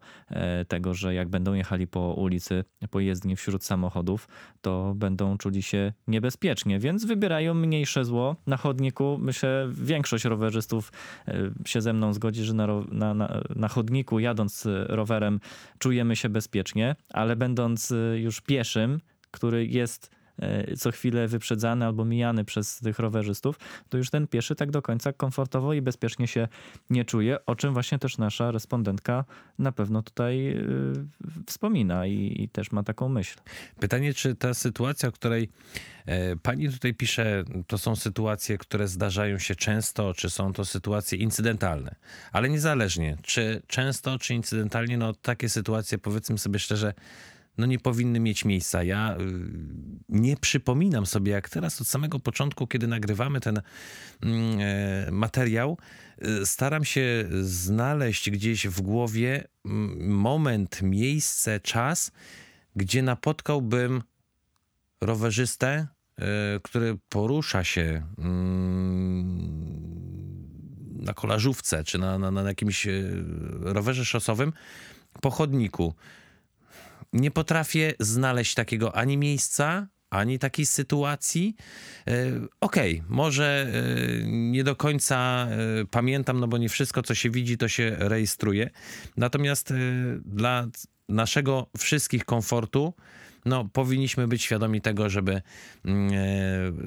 tego, 0.68 0.94
że 0.94 1.14
jak 1.14 1.28
będą 1.28 1.54
jechali 1.54 1.86
po 1.86 2.14
ulicy, 2.14 2.64
po 2.90 3.00
jezdni 3.00 3.36
wśród 3.36 3.64
samochodów, 3.64 4.28
to 4.60 4.94
będą 4.96 5.38
czuli 5.38 5.62
się 5.62 5.92
niebezpiecznie, 6.06 6.78
więc 6.78 7.04
wybierają 7.10 7.54
mniejsze 7.54 8.04
zło. 8.04 8.36
Na 8.46 8.56
chodniku, 8.56 9.18
myślę, 9.20 9.68
większość 9.72 10.24
rowerzystów 10.24 10.92
się 11.66 11.80
ze 11.80 11.92
mną 11.92 12.12
zgodzi, 12.12 12.44
że 12.44 12.54
na, 12.54 12.66
na, 12.92 13.14
na, 13.14 13.40
na 13.56 13.68
chodniku 13.68 14.18
jadąc 14.18 14.68
rowerem 14.88 15.40
czujemy 15.78 16.16
się 16.16 16.28
bezpiecznie, 16.28 16.96
ale 17.12 17.36
będąc 17.36 17.92
już 18.14 18.40
pieszym, 18.40 19.00
który 19.30 19.66
jest 19.66 20.10
E, 20.10 20.19
co 20.78 20.90
chwilę 20.90 21.28
wyprzedzany 21.28 21.86
albo 21.86 22.04
mijany 22.04 22.44
przez 22.44 22.78
tych 22.78 22.98
rowerzystów, 22.98 23.58
to 23.88 23.98
już 23.98 24.10
ten 24.10 24.26
pieszy 24.26 24.54
tak 24.54 24.70
do 24.70 24.82
końca 24.82 25.12
komfortowo 25.12 25.74
i 25.74 25.82
bezpiecznie 25.82 26.26
się 26.26 26.48
nie 26.90 27.04
czuje, 27.04 27.46
o 27.46 27.56
czym 27.56 27.72
właśnie 27.72 27.98
też 27.98 28.18
nasza 28.18 28.50
respondentka 28.50 29.24
na 29.58 29.72
pewno 29.72 30.02
tutaj 30.02 30.48
e, 30.48 30.62
wspomina 31.46 32.06
i, 32.06 32.42
i 32.42 32.48
też 32.48 32.72
ma 32.72 32.82
taką 32.82 33.08
myśl. 33.08 33.38
Pytanie, 33.80 34.14
czy 34.14 34.34
ta 34.34 34.54
sytuacja, 34.54 35.08
o 35.08 35.12
której 35.12 35.48
e, 36.06 36.36
pani 36.36 36.68
tutaj 36.68 36.94
pisze, 36.94 37.44
to 37.66 37.78
są 37.78 37.96
sytuacje, 37.96 38.58
które 38.58 38.88
zdarzają 38.88 39.38
się 39.38 39.54
często, 39.54 40.14
czy 40.14 40.30
są 40.30 40.52
to 40.52 40.64
sytuacje 40.64 41.18
incydentalne? 41.18 41.94
Ale 42.32 42.48
niezależnie, 42.48 43.16
czy 43.22 43.62
często, 43.66 44.18
czy 44.18 44.34
incydentalnie, 44.34 44.98
no 44.98 45.12
takie 45.12 45.48
sytuacje, 45.48 45.98
powiedzmy 45.98 46.38
sobie 46.38 46.58
szczerze, 46.58 46.94
no 47.60 47.66
nie 47.66 47.78
powinny 47.78 48.20
mieć 48.20 48.44
miejsca. 48.44 48.82
Ja 48.82 49.16
y, 49.16 49.18
nie 50.08 50.36
przypominam 50.36 51.06
sobie, 51.06 51.32
jak 51.32 51.48
teraz 51.48 51.80
od 51.80 51.88
samego 51.88 52.20
początku, 52.20 52.66
kiedy 52.66 52.86
nagrywamy 52.86 53.40
ten 53.40 53.60
mm, 54.22 54.58
e, 54.60 55.10
materiał, 55.10 55.78
y, 56.42 56.46
staram 56.46 56.84
się 56.84 57.24
znaleźć 57.42 58.30
gdzieś 58.30 58.66
w 58.66 58.80
głowie 58.80 59.44
mm, 59.64 60.10
moment, 60.10 60.82
miejsce, 60.82 61.60
czas, 61.60 62.12
gdzie 62.76 63.02
napotkałbym 63.02 64.02
rowerzystę, 65.00 65.86
e, 66.18 66.60
który 66.62 66.98
porusza 67.08 67.64
się 67.64 68.06
mm, 68.18 69.60
na 71.02 71.14
kolażówce 71.14 71.84
czy 71.84 71.98
na, 71.98 72.18
na, 72.18 72.30
na 72.30 72.42
jakimś 72.42 72.86
e, 72.86 72.90
rowerze 73.60 74.04
szosowym 74.04 74.52
po 75.20 75.30
chodniku 75.30 75.94
nie 77.12 77.30
potrafię 77.30 77.94
znaleźć 78.00 78.54
takiego 78.54 78.96
ani 78.96 79.16
miejsca, 79.16 79.88
ani 80.10 80.38
takiej 80.38 80.66
sytuacji. 80.66 81.56
E, 82.06 82.12
okej, 82.60 82.98
okay, 83.00 83.16
może 83.16 83.66
e, 83.72 84.26
nie 84.26 84.64
do 84.64 84.76
końca 84.76 85.48
e, 85.50 85.84
pamiętam, 85.90 86.40
no 86.40 86.48
bo 86.48 86.58
nie 86.58 86.68
wszystko, 86.68 87.02
co 87.02 87.14
się 87.14 87.30
widzi, 87.30 87.58
to 87.58 87.68
się 87.68 87.96
rejestruje. 87.98 88.70
Natomiast 89.16 89.72
dla 90.24 90.66
naszego 91.08 91.66
wszystkich 91.78 92.24
komfortu, 92.24 92.94
no, 93.44 93.68
powinniśmy 93.72 94.28
być 94.28 94.42
świadomi 94.42 94.80
tego, 94.80 95.08
żeby 95.08 95.42
mm, 95.84 96.12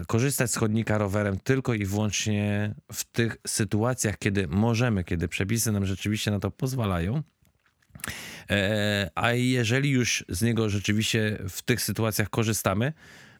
korzystać 0.07 0.51
z 0.51 0.55
chodnika 0.55 0.97
rowerem 0.97 1.39
tylko 1.43 1.73
i 1.73 1.85
wyłącznie 1.85 2.75
w 2.91 3.03
tych 3.03 3.37
sytuacjach, 3.47 4.17
kiedy 4.17 4.47
możemy, 4.47 5.03
kiedy 5.03 5.27
przepisy 5.27 5.71
nam 5.71 5.85
rzeczywiście 5.85 6.31
na 6.31 6.39
to 6.39 6.51
pozwalają. 6.51 7.23
E, 8.49 9.09
a 9.15 9.31
jeżeli 9.31 9.89
już 9.89 10.25
z 10.29 10.41
niego 10.41 10.69
rzeczywiście 10.69 11.39
w 11.49 11.61
tych 11.61 11.81
sytuacjach 11.81 12.29
korzystamy, 12.29 12.93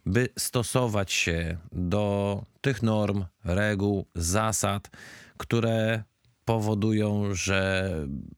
by 0.06 0.30
stosować 0.40 1.12
się 1.12 1.58
do 1.72 2.46
tych 2.62 2.84
norm, 2.84 3.26
reguł, 3.44 4.06
zasad, 4.16 4.90
które 5.38 6.04
powodują, 6.46 7.36
że 7.36 7.92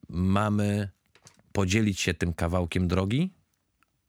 mamy 0.08 0.88
podzielić 1.52 2.00
się 2.00 2.14
tym 2.14 2.32
kawałkiem 2.32 2.88
drogi, 2.88 3.30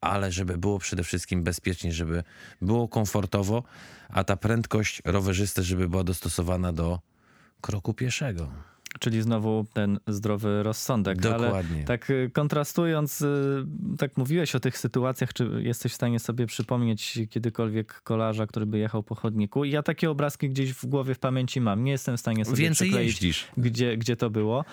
ale 0.00 0.32
żeby 0.32 0.58
było 0.58 0.78
przede 0.78 1.04
wszystkim 1.04 1.42
bezpiecznie, 1.42 1.92
żeby 1.92 2.24
było 2.62 2.88
komfortowo, 2.88 3.62
a 4.08 4.24
ta 4.24 4.36
prędkość 4.36 5.02
rowerzysty, 5.04 5.62
żeby 5.62 5.88
była 5.88 6.04
dostosowana 6.04 6.72
do 6.72 7.00
kroku 7.60 7.94
pieszego. 7.94 8.50
Czyli 8.98 9.22
znowu 9.22 9.66
ten 9.72 9.98
zdrowy 10.06 10.62
rozsądek. 10.62 11.20
Dokładnie. 11.20 11.76
Ale 11.76 11.84
tak 11.84 12.10
y, 12.10 12.30
kontrastując, 12.32 13.20
y, 13.20 13.64
tak 13.98 14.16
mówiłeś 14.16 14.54
o 14.54 14.60
tych 14.60 14.78
sytuacjach, 14.78 15.32
czy 15.32 15.50
jesteś 15.58 15.92
w 15.92 15.94
stanie 15.94 16.18
sobie 16.18 16.46
przypomnieć 16.46 17.18
kiedykolwiek 17.30 18.00
kolarza, 18.02 18.46
który 18.46 18.66
by 18.66 18.78
jechał 18.78 19.02
po 19.02 19.14
chodniku? 19.14 19.64
Ja 19.64 19.82
takie 19.82 20.10
obrazki 20.10 20.48
gdzieś 20.48 20.72
w 20.72 20.86
głowie, 20.86 21.14
w 21.14 21.18
pamięci 21.18 21.60
mam. 21.60 21.84
Nie 21.84 21.92
jestem 21.92 22.16
w 22.16 22.20
stanie 22.20 22.44
sobie 22.44 22.56
Więcej 22.56 22.90
jeździsz. 22.90 23.46
Gdzie, 23.56 23.96
gdzie 23.96 24.16
to 24.16 24.30
było. 24.30 24.64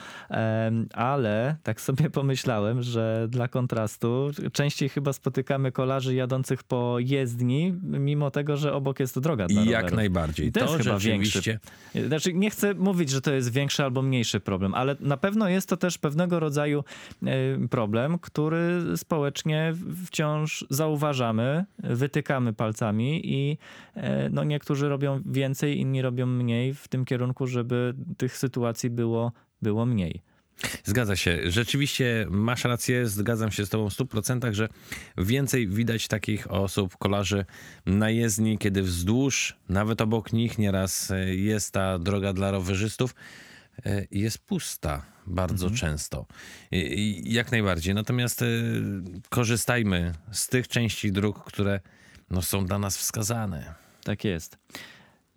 Ale 0.94 1.56
tak 1.64 1.82
sobie 1.82 2.10
pomyślałem, 2.20 2.82
że 2.84 3.28
dla 3.30 3.48
kontrastu 3.48 4.32
częściej 4.52 4.90
chyba 4.90 5.14
spotykamy 5.14 5.72
kolarzy 5.72 6.16
jadących 6.16 6.64
po 6.64 6.98
jezdni, 7.00 7.74
mimo 7.84 8.32
tego, 8.32 8.58
że 8.58 8.74
obok 8.74 9.00
jest 9.00 9.20
droga 9.20 9.48
dla 9.48 9.64
Jak 9.64 9.92
najbardziej. 9.92 10.48
I 10.48 10.52
to, 10.52 10.60
to 10.60 10.66
jest 10.66 10.84
chyba 10.84 11.00
większy. 11.00 11.60
Znaczy, 12.08 12.34
nie 12.34 12.50
chcę 12.50 12.74
mówić, 12.74 13.10
że 13.10 13.22
to 13.22 13.34
jest 13.34 13.52
większe 13.52 13.84
albo 13.84 14.02
mniejszy 14.16 14.40
problem, 14.40 14.74
ale 14.74 14.96
na 15.00 15.18
pewno 15.18 15.50
jest 15.50 15.70
to 15.70 15.78
też 15.78 15.98
pewnego 15.98 16.40
rodzaju 16.40 16.84
e, 17.24 17.68
problem, 17.68 18.20
który 18.20 18.82
społecznie 18.98 19.74
wciąż 20.06 20.66
zauważamy, 20.70 21.66
wytykamy 21.78 22.54
palcami 22.54 23.22
i 23.24 23.58
e, 23.96 24.30
no 24.30 24.44
niektórzy 24.44 24.90
robią 24.90 25.22
więcej, 25.26 25.80
inni 25.80 26.02
robią 26.02 26.26
mniej 26.26 26.74
w 26.74 26.88
tym 26.88 27.06
kierunku, 27.06 27.48
żeby 27.48 27.94
tych 28.18 28.38
sytuacji 28.38 28.90
było, 28.90 29.32
było 29.62 29.86
mniej. 29.86 30.22
Zgadza 30.84 31.16
się. 31.16 31.40
Rzeczywiście 31.46 32.28
masz 32.30 32.64
rację, 32.64 33.08
zgadzam 33.08 33.52
się 33.52 33.66
z 33.66 33.70
tobą 33.70 33.90
w 33.90 33.94
100%, 33.94 34.54
że 34.54 34.70
więcej 35.18 35.68
widać 35.68 36.08
takich 36.08 36.52
osób, 36.52 36.98
kolarzy 36.98 37.46
na 37.86 38.10
jezdni, 38.10 38.58
kiedy 38.58 38.82
wzdłuż, 38.82 39.56
nawet 39.70 40.02
obok 40.02 40.34
nich 40.34 40.58
nieraz 40.58 41.12
e, 41.12 41.36
jest 41.36 41.72
ta 41.72 42.00
droga 42.00 42.34
dla 42.34 42.52
rowerzystów 42.52 43.16
jest 44.12 44.38
pusta 44.38 45.06
bardzo 45.28 45.68
mhm. 45.68 45.80
często. 45.80 46.26
Jak 47.24 47.52
najbardziej. 47.52 47.94
Natomiast 47.96 48.42
e, 48.42 48.46
korzystajmy 49.30 50.14
z 50.32 50.48
tych 50.48 50.68
części 50.68 51.12
dróg, 51.12 51.44
które 51.44 51.80
no, 52.30 52.42
są 52.42 52.66
dla 52.66 52.80
nas 52.80 52.98
wskazane. 52.98 53.74
Tak 54.04 54.24
jest. 54.24 54.58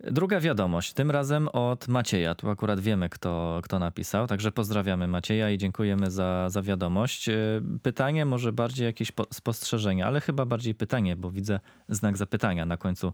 Druga 0.03 0.39
wiadomość, 0.39 0.93
tym 0.93 1.11
razem 1.11 1.47
od 1.47 1.87
Macieja. 1.87 2.35
Tu 2.35 2.49
akurat 2.49 2.79
wiemy, 2.79 3.09
kto, 3.09 3.59
kto 3.63 3.79
napisał, 3.79 4.27
także 4.27 4.51
pozdrawiamy 4.51 5.07
Macieja 5.07 5.49
i 5.49 5.57
dziękujemy 5.57 6.11
za, 6.11 6.49
za 6.49 6.61
wiadomość. 6.61 7.29
E, 7.29 7.35
pytanie, 7.83 8.25
może 8.25 8.53
bardziej 8.53 8.85
jakieś 8.85 9.11
spostrzeżenia, 9.33 10.07
ale 10.07 10.21
chyba 10.21 10.45
bardziej 10.45 10.75
pytanie, 10.75 11.15
bo 11.15 11.31
widzę 11.31 11.59
znak 11.89 12.17
zapytania 12.17 12.65
na 12.65 12.77
końcu 12.77 13.13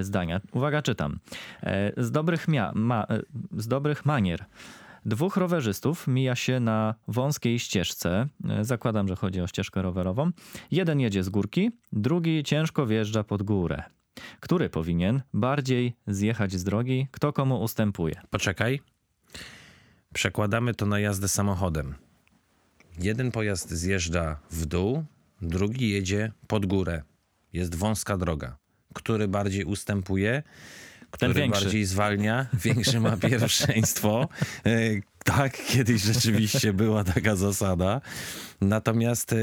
zdania. 0.00 0.40
Uwaga, 0.52 0.82
czytam. 0.82 1.18
Z 1.96 2.10
dobrych, 2.10 2.48
mia, 2.48 2.72
ma, 2.74 3.06
z 3.56 3.68
dobrych 3.68 4.06
manier 4.06 4.44
Dwóch 5.06 5.36
rowerzystów 5.36 6.06
mija 6.06 6.34
się 6.36 6.60
na 6.60 6.94
wąskiej 7.08 7.58
ścieżce. 7.58 8.28
E, 8.48 8.64
zakładam, 8.64 9.08
że 9.08 9.16
chodzi 9.16 9.40
o 9.40 9.46
ścieżkę 9.46 9.82
rowerową. 9.82 10.30
Jeden 10.70 11.00
jedzie 11.00 11.22
z 11.22 11.28
górki, 11.28 11.70
drugi 11.92 12.42
ciężko 12.44 12.86
wjeżdża 12.86 13.24
pod 13.24 13.42
górę. 13.42 13.82
Który 14.40 14.70
powinien 14.70 15.22
bardziej 15.34 15.96
zjechać 16.06 16.52
z 16.52 16.64
drogi? 16.64 17.08
Kto 17.10 17.32
komu 17.32 17.62
ustępuje? 17.62 18.20
Poczekaj. 18.30 18.80
Przekładamy 20.14 20.74
to 20.74 20.86
na 20.86 21.00
jazdę 21.00 21.28
samochodem. 21.28 21.94
Jeden 22.98 23.30
pojazd 23.30 23.70
zjeżdża 23.70 24.40
w 24.50 24.66
dół, 24.66 25.04
drugi 25.42 25.90
jedzie 25.90 26.32
pod 26.46 26.66
górę. 26.66 27.02
Jest 27.52 27.74
wąska 27.74 28.16
droga. 28.16 28.56
Który 28.94 29.28
bardziej 29.28 29.64
ustępuje? 29.64 30.42
Który 31.16 31.34
większy. 31.34 31.62
bardziej 31.64 31.84
zwalnia? 31.84 32.46
Większy 32.64 33.00
ma 33.00 33.16
pierwszeństwo. 33.16 34.28
E, 34.66 34.70
Tak, 35.24 35.64
kiedyś 35.66 36.02
rzeczywiście 36.02 36.72
była 36.72 37.04
taka 37.04 37.36
zasada. 37.36 38.00
Natomiast 38.60 39.32
e, 39.32 39.36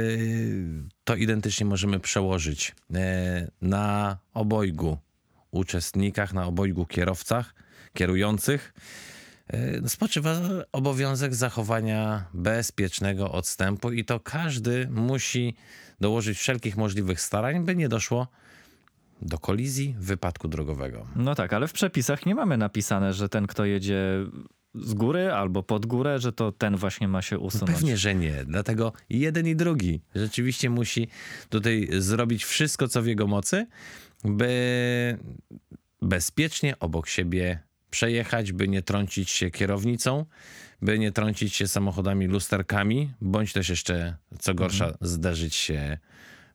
to 1.03 1.15
identycznie 1.15 1.65
możemy 1.65 1.99
przełożyć 1.99 2.75
e, 2.93 3.51
na 3.61 4.17
obojgu 4.33 4.97
uczestnikach, 5.51 6.33
na 6.33 6.45
obojgu 6.45 6.85
kierowcach, 6.85 7.53
kierujących. 7.93 8.73
E, 9.47 9.89
Spoczywa 9.89 10.39
obowiązek 10.71 11.35
zachowania 11.35 12.25
bezpiecznego 12.33 13.31
odstępu 13.31 13.91
i 13.91 14.05
to 14.05 14.19
każdy 14.19 14.87
musi 14.89 15.55
dołożyć 15.99 16.37
wszelkich 16.37 16.77
możliwych 16.77 17.21
starań, 17.21 17.65
by 17.65 17.75
nie 17.75 17.89
doszło 17.89 18.27
do 19.21 19.37
kolizji, 19.37 19.95
wypadku 19.99 20.47
drogowego. 20.47 21.07
No 21.15 21.35
tak, 21.35 21.53
ale 21.53 21.67
w 21.67 21.73
przepisach 21.73 22.25
nie 22.25 22.35
mamy 22.35 22.57
napisane, 22.57 23.13
że 23.13 23.29
ten, 23.29 23.47
kto 23.47 23.65
jedzie 23.65 24.25
z 24.75 24.93
góry 24.93 25.31
albo 25.31 25.63
pod 25.63 25.85
górę, 25.85 26.19
że 26.19 26.33
to 26.33 26.51
ten 26.51 26.75
właśnie 26.75 27.07
ma 27.07 27.21
się 27.21 27.39
usunąć. 27.39 27.71
Pewnie, 27.71 27.97
że 27.97 28.15
nie. 28.15 28.45
Dlatego 28.45 28.93
jeden 29.09 29.47
i 29.47 29.55
drugi 29.55 30.01
rzeczywiście 30.15 30.69
musi 30.69 31.07
tutaj 31.49 31.87
zrobić 31.91 32.45
wszystko, 32.45 32.87
co 32.87 33.01
w 33.01 33.05
jego 33.05 33.27
mocy, 33.27 33.67
by 34.23 35.17
bezpiecznie 36.01 36.79
obok 36.79 37.07
siebie 37.07 37.59
przejechać, 37.89 38.51
by 38.51 38.67
nie 38.67 38.81
trącić 38.81 39.29
się 39.29 39.51
kierownicą, 39.51 40.25
by 40.81 40.99
nie 40.99 41.11
trącić 41.11 41.55
się 41.55 41.67
samochodami 41.67 42.27
lusterkami, 42.27 43.13
bądź 43.21 43.53
też 43.53 43.69
jeszcze, 43.69 44.15
co 44.39 44.53
gorsza, 44.53 44.93
zderzyć 45.01 45.55
się 45.55 45.97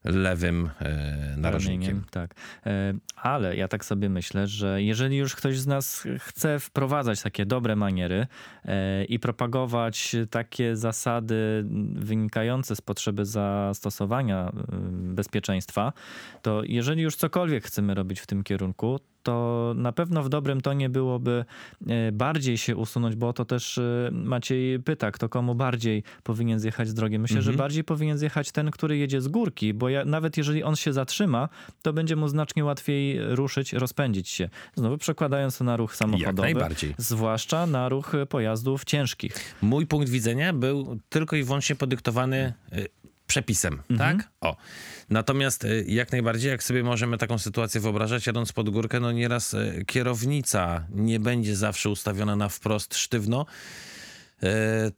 lewym 0.07 0.71
e, 0.81 1.35
narożnikiem. 1.37 2.05
Tak. 2.11 2.35
E, 2.67 2.95
Ale 3.17 3.57
ja 3.57 3.69
tak 3.69 3.85
sobie 3.85 4.09
myślę, 4.09 4.47
że 4.47 4.83
jeżeli 4.83 5.17
już 5.17 5.37
ktoś 5.37 5.59
z 5.59 5.67
nas 5.67 6.07
chce 6.19 6.59
wprowadzać 6.59 7.23
takie 7.23 7.47
dobre 7.47 7.77
maniery 7.77 8.27
e, 8.65 9.05
i 9.05 9.19
propagować 9.19 10.17
takie 10.31 10.77
zasady 10.77 11.65
wynikające 11.95 12.77
z 12.77 12.81
potrzeby 12.81 13.25
zastosowania 13.25 14.53
bezpieczeństwa, 14.93 15.93
to 16.43 16.63
jeżeli 16.65 17.03
już 17.03 17.17
cokolwiek 17.17 17.65
chcemy 17.65 17.95
robić 17.95 18.21
w 18.21 18.27
tym 18.27 18.45
kierunku, 18.45 19.01
to 19.27 19.75
na 19.77 19.93
pewno 19.93 20.23
w 20.23 20.29
dobrym 20.29 20.61
tonie 20.61 20.89
byłoby 20.89 21.45
e, 21.87 22.13
bardziej 22.13 22.59
się 22.59 22.77
usunąć, 22.77 23.17
bo 23.17 23.33
to 23.33 23.45
też 23.45 23.79
e, 23.79 24.11
Maciej 24.13 24.81
pyta, 24.81 25.11
kto 25.11 25.29
komu 25.29 25.55
bardziej 25.55 26.03
powinien 26.23 26.61
zjechać 26.61 26.89
z 26.89 26.95
drogi. 26.95 27.19
Myślę, 27.19 27.43
że 27.43 27.53
bardziej 27.53 27.85
powinien 27.85 28.19
zjechać 28.19 28.53
ten, 28.53 28.71
który 28.71 28.99
jedzie 28.99 29.21
z 29.21 29.29
górki, 29.29 29.75
bo 29.75 29.89
ja, 29.89 30.05
nawet 30.05 30.37
jeżeli 30.37 30.63
on 30.63 30.77
się 30.77 30.93
zatrzyma, 30.93 31.49
to 31.83 31.93
będzie 31.93 32.17
mu 32.17 32.29
znacznie 32.29 32.65
łatwiej 32.65 33.19
ruszyć, 33.35 33.73
rozpędzić 33.73 34.29
się. 34.29 34.49
Znowu 34.75 34.99
przekładając 34.99 35.59
to 35.59 35.65
na 35.65 35.77
ruch 35.77 35.97
samochodowy. 35.97 36.43
najbardziej. 36.43 36.95
Zwłaszcza 36.99 37.67
na 37.67 37.89
ruch 37.89 38.13
pojazdów 38.29 38.85
ciężkich. 38.85 39.55
Mój 39.63 39.87
punkt 39.87 40.09
widzenia 40.09 40.53
był 40.53 40.99
tylko 41.09 41.37
i 41.37 41.43
wyłącznie 41.43 41.77
podyktowany 41.77 42.53
przepisem, 43.27 43.83
tak? 43.99 44.29
O. 44.41 44.57
Natomiast 45.11 45.65
y, 45.65 45.85
jak 45.89 46.13
najbardziej, 46.13 46.51
jak 46.51 46.63
sobie 46.63 46.83
możemy 46.83 47.19
taką 47.19 47.39
sytuację 47.39 47.81
wyobrażać, 47.81 48.27
jadąc 48.27 48.53
pod 48.53 48.71
górkę, 48.71 49.01
no 49.01 49.13
nieraz 49.13 49.55
y, 49.55 49.85
kierownica 49.87 50.87
nie 50.91 51.21
będzie 51.21 51.57
zawsze 51.57 51.91
ustawiona 51.91 52.37
na 52.37 52.49
wprost 52.49 52.95
sztywno, 52.95 53.47
y, 54.43 54.47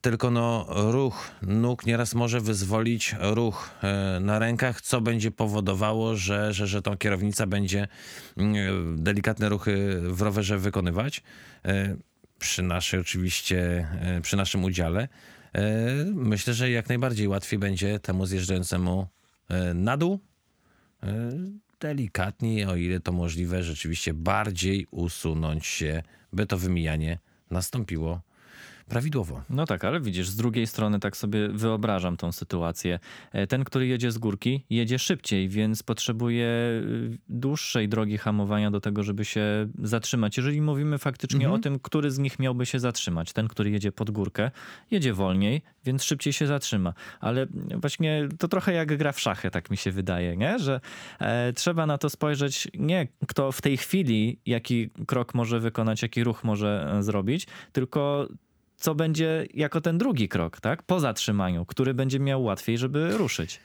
tylko 0.01 0.31
no 0.31 0.67
ruch 0.69 1.31
nóg 1.43 1.87
nieraz 1.87 2.15
może 2.15 2.41
wyzwolić 2.41 3.15
ruch 3.21 3.71
na 4.21 4.39
rękach, 4.39 4.81
co 4.81 5.01
będzie 5.01 5.31
powodowało, 5.31 6.17
że, 6.17 6.53
że, 6.53 6.67
że 6.67 6.83
tą 6.83 6.97
kierownica 6.97 7.47
będzie 7.47 7.89
delikatne 8.97 9.49
ruchy 9.49 10.01
w 10.03 10.23
rowerze 10.23 10.59
wykonywać. 10.59 11.23
Przy 12.39 12.63
naszej 12.63 13.01
oczywiście, 13.01 13.89
przy 14.23 14.37
naszym 14.37 14.65
udziale. 14.65 15.09
Y, 15.57 15.61
Myślę, 16.15 16.55
że 16.55 16.71
jak 16.71 16.89
najbardziej 16.89 17.29
łatwiej 17.29 17.59
będzie 17.59 17.99
temu 18.01 18.27
zjeżdżającemu 18.27 19.07
y, 19.51 19.75
na 19.75 19.97
dół. 19.97 20.21
Y, 21.05 21.09
delikatniej, 21.81 22.65
o 22.65 22.77
ile 22.77 23.01
to 23.01 23.13
możliwe, 23.13 23.63
rzeczywiście 23.63 24.15
bardziej 24.15 24.87
usunąć 24.91 25.67
się, 25.67 26.03
by 26.33 26.47
to 26.47 26.59
wymijanie 26.59 27.19
nastąpiło 27.51 28.21
prawidłowo. 28.89 29.43
No 29.51 29.67
tak, 29.67 29.85
ale 29.85 30.01
widzisz, 30.01 30.29
z 30.29 30.37
drugiej 30.37 30.67
strony 30.67 31.01
tak 31.01 31.17
sobie 31.17 31.49
wyobrażam 31.49 32.17
tą 32.17 32.33
sytuację. 32.33 32.99
E, 33.33 33.47
Ten, 33.47 33.65
który 33.65 33.87
jedzie 33.87 34.13
z 34.13 34.19
górki, 34.19 34.65
jedzie 34.71 34.99
szybciej, 34.99 35.49
więc 35.49 35.83
potrzebuje 35.83 36.47
y, 36.47 37.19
dłuższej 37.29 37.89
drogi 37.89 38.19
hamowania 38.19 38.71
do 38.71 38.81
tego, 38.81 39.03
żeby 39.03 39.25
się 39.25 39.69
zatrzymać. 39.83 40.37
Jeżeli 40.37 40.61
mówimy 40.61 40.99
faktycznie 40.99 41.51
o 41.51 41.59
tym, 41.59 41.79
który 41.79 42.11
z 42.11 42.19
nich 42.19 42.39
miałby 42.39 42.67
się 42.67 42.79
zatrzymać, 42.79 43.33
ten, 43.33 43.49
który 43.49 43.71
jedzie 43.71 43.93
pod 43.93 44.11
górkę, 44.11 44.51
jedzie 44.91 45.15
wolniej, 45.15 45.63
więc 45.85 46.03
szybciej 46.03 46.33
się 46.33 46.47
zatrzyma. 46.47 46.95
Ale 47.21 47.47
właśnie 47.77 48.29
to 48.39 48.49
trochę 48.49 48.73
jak 48.73 48.97
gra 48.97 49.13
w 49.13 49.21
szachy, 49.21 49.51
tak 49.51 49.71
mi 49.71 49.77
się 49.77 49.93
wydaje, 49.93 50.37
nie? 50.37 50.59
że 50.59 50.81
e, 51.19 51.53
trzeba 51.53 51.87
na 51.87 51.99
to 51.99 52.11
spojrzeć 52.11 52.69
nie 52.75 53.09
kto 53.27 53.53
w 53.53 53.63
tej 53.63 53.77
chwili 53.77 54.39
jaki 54.47 54.91
krok 55.07 55.35
może 55.35 55.61
wykonać, 55.61 56.03
jaki 56.03 56.25
ruch 56.25 56.45
może 56.45 56.95
e, 56.99 57.03
zrobić, 57.03 57.47
tylko 57.73 58.29
co 58.79 58.95
będzie 58.95 59.47
jako 59.55 59.81
ten 59.81 59.99
drugi 59.99 60.29
krok, 60.29 60.61
tak? 60.61 60.83
Po 60.83 61.01
zatrzymaniu, 61.01 61.67
który 61.67 61.95
będzie 61.95 62.21
miał 62.21 62.45
łatwiej, 62.45 62.79
żeby 62.79 63.17
ruszyć. 63.17 63.61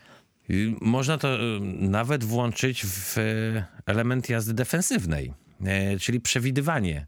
Y, 0.49 0.73
Można 0.81 1.17
to 1.17 1.35
y, 1.35 1.59
nawet 1.79 2.23
włączyć 2.23 2.85
w 2.85 3.17
y, 3.17 3.63
element 3.85 4.29
jazdy 4.29 4.53
defensywnej, 4.53 5.33
e, 5.65 5.99
czyli 5.99 6.19
przewidywanie, 6.19 7.05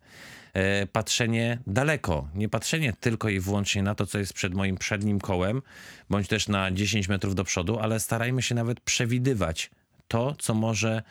patrzenie 0.91 1.59
daleko, 1.67 2.27
nie 2.35 2.49
patrzenie 2.49 2.93
tylko 2.99 3.29
i 3.29 3.39
wyłącznie 3.39 3.83
na 3.83 3.95
to, 3.95 4.05
co 4.05 4.19
jest 4.19 4.33
przed 4.33 4.53
moim 4.53 4.77
przednim 4.77 5.19
kołem, 5.19 5.61
bądź 6.09 6.27
też 6.27 6.47
na 6.47 6.71
10 6.71 7.07
metrów 7.09 7.35
do 7.35 7.43
przodu, 7.43 7.79
ale 7.79 7.99
starajmy 7.99 8.41
się 8.41 8.55
nawet 8.55 8.79
przewidywać 8.79 9.71
to, 10.07 10.35
co 10.39 10.53
może, 10.53 11.03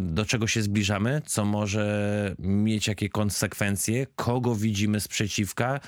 do 0.00 0.26
czego 0.26 0.46
się 0.46 0.62
zbliżamy, 0.62 1.22
co 1.26 1.44
może 1.44 2.34
mieć 2.38 2.86
jakie 2.86 3.08
konsekwencje, 3.08 4.06
kogo 4.16 4.54
widzimy 4.54 5.00
sprzeciwka, 5.00 5.80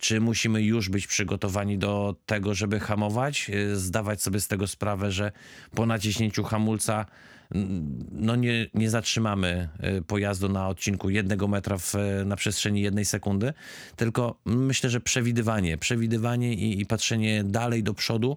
czy 0.00 0.20
musimy 0.20 0.62
już 0.62 0.88
być 0.88 1.06
przygotowani 1.06 1.78
do 1.78 2.16
tego, 2.26 2.54
żeby 2.54 2.80
hamować, 2.80 3.50
y, 3.50 3.76
zdawać 3.76 4.22
sobie 4.22 4.40
z 4.40 4.48
tego 4.48 4.66
sprawę, 4.66 5.12
że 5.12 5.32
po 5.74 5.86
naciśnięciu 5.86 6.44
hamulca 6.44 7.06
mm, 7.54 7.98
no 8.12 8.36
nie, 8.36 8.66
nie 8.74 8.90
zatrzymamy 8.90 9.68
y, 9.98 10.02
pojazdu 10.02 10.48
na 10.48 10.68
odcinku 10.68 11.10
jednego 11.10 11.48
metra 11.48 11.78
w, 11.78 11.94
na 12.24 12.36
przestrzeni 12.36 12.80
jednej 12.80 13.04
sekundy, 13.04 13.52
tylko 13.96 14.40
myślę, 14.44 14.90
że 14.90 15.00
przewidywanie, 15.00 15.78
przewidywanie 15.78 16.54
i, 16.54 16.80
i 16.80 16.86
patrzenie 16.86 17.44
dalej 17.44 17.82
do 17.82 17.94
przodu 17.94 18.36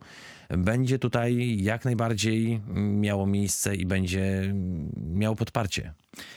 będzie 0.58 1.00
tutaj 1.00 1.58
jak 1.62 1.86
najbardziej 1.86 2.62
miało 2.76 3.28
miejsce 3.28 3.76
i 3.76 3.86
będzie 3.86 4.54
miało 4.98 5.36
podparcie. 5.36 5.94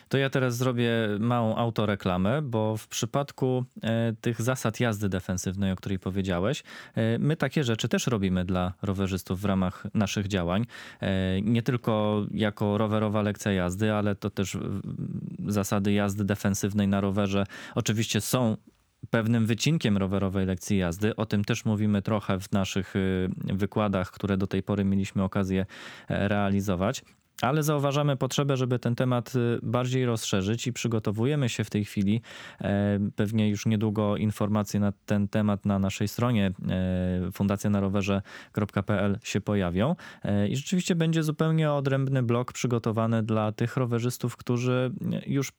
To 0.09 0.19
ja 0.19 0.31
teraz 0.31 0.57
zrobię 0.57 0.91
małą 1.21 1.57
autoreklamę, 1.57 2.43
bo 2.43 2.77
w 2.77 2.89
przypadku 2.89 3.65
e, 3.83 4.13
tych 4.21 4.43
zasad 4.43 4.81
jazdy 4.81 5.09
defensywnej, 5.09 5.73
o 5.73 5.77
której 5.77 5.99
powiedziałeś, 5.99 6.63
e, 6.95 7.19
my 7.19 7.37
takie 7.37 7.65
rzeczy 7.65 7.89
też 7.89 8.07
robimy 8.07 8.45
dla 8.45 8.73
rowerzystów 8.83 9.41
w 9.41 9.45
ramach 9.45 9.87
naszych 9.95 10.29
działań. 10.29 10.67
E, 11.01 11.43
nie 11.43 11.63
tylko 11.63 12.23
jako 12.31 12.79
rowerowa 12.79 13.23
lekcja 13.23 13.53
jazdy, 13.53 13.93
ale 13.93 14.15
to 14.15 14.31
też 14.31 14.59
zasady 15.47 15.93
jazdy 15.93 16.25
defensywnej 16.25 16.89
na 16.89 17.01
rowerze 17.01 17.47
oczywiście 17.75 18.21
są 18.21 18.57
pewnym 19.11 19.47
wycinkiem 19.47 19.97
rowerowej 19.97 20.47
lekcji 20.47 20.79
jazdy. 20.79 21.17
O 21.17 21.27
tym 21.27 21.45
też 21.45 21.65
mówimy 21.65 22.03
trochę 22.03 22.41
w 22.41 22.53
naszych 22.53 22.95
wykładach, 23.39 24.11
które 24.11 24.37
do 24.37 24.47
tej 24.47 24.63
pory 24.63 24.85
mieliśmy 24.85 25.23
okazję 25.23 25.67
realizować. 26.09 27.03
Ale 27.45 27.63
zauważamy 27.63 28.17
potrzebę, 28.17 28.57
żeby 28.57 28.79
ten 28.79 28.95
temat 28.95 29.33
y, 29.37 29.59
bardziej 29.63 30.07
rozszerzyć 30.07 30.67
i 30.67 30.73
przygotowujemy 30.73 31.49
się 31.49 31.65
w 31.65 31.71
tej 31.71 31.85
chwili. 31.85 32.23
e, 32.61 32.99
Pewnie 33.17 33.49
już 33.49 33.67
niedługo 33.67 34.17
informacje 34.17 34.81
na 34.81 34.93
ten 35.07 35.29
temat 35.29 35.67
na 35.67 35.79
naszej 35.79 36.09
stronie 36.09 36.53
e, 36.69 37.33
fundacjanarowerze.pl 37.33 39.19
się 39.23 39.41
pojawią. 39.41 39.97
E, 40.23 40.49
I 40.49 40.57
rzeczywiście 40.57 40.95
będzie 40.95 41.23
zupełnie 41.23 41.73
odrębny 41.73 42.23
blok 42.23 42.53
przygotowany 42.53 43.23
dla 43.23 43.53
tych 43.53 43.77
rowerzystów, 43.77 44.37
którzy 44.37 44.93
już 45.27 45.53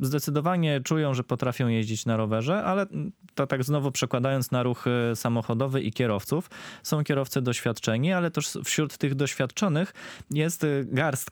zdecydowanie 0.00 0.80
czują, 0.80 1.14
że 1.14 1.24
potrafią 1.24 1.68
jeździć 1.68 2.06
na 2.06 2.16
rowerze, 2.16 2.64
ale 2.64 2.86
to 3.34 3.46
tak 3.46 3.64
znowu 3.64 3.92
przekładając 3.92 4.50
na 4.50 4.62
ruch 4.62 4.84
samochodowy 5.14 5.80
i 5.80 5.92
kierowców, 5.92 6.50
są 6.82 7.04
kierowcy 7.04 7.42
doświadczeni, 7.42 8.12
ale 8.12 8.30
też 8.30 8.58
wśród 8.64 8.98
tych 8.98 9.14
doświadczonych 9.14 9.94
jest 10.30 10.66
garstka 10.84 11.31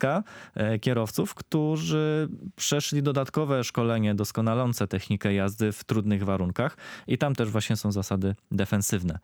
kierowców, 0.81 1.35
którzy 1.35 2.29
przeszli 2.57 3.03
dodatkowe 3.03 3.65
szkolenie 3.65 4.15
doskonalące 4.15 4.87
technikę 4.87 5.35
jazdy 5.35 5.73
w 5.73 5.85
trudnych 5.85 6.25
warunkach 6.25 6.77
i 7.07 7.19
tam 7.19 7.35
też 7.35 7.51
właśnie 7.51 7.77
są 7.77 7.93
zasady 7.93 8.35
defensywne. 8.51 9.19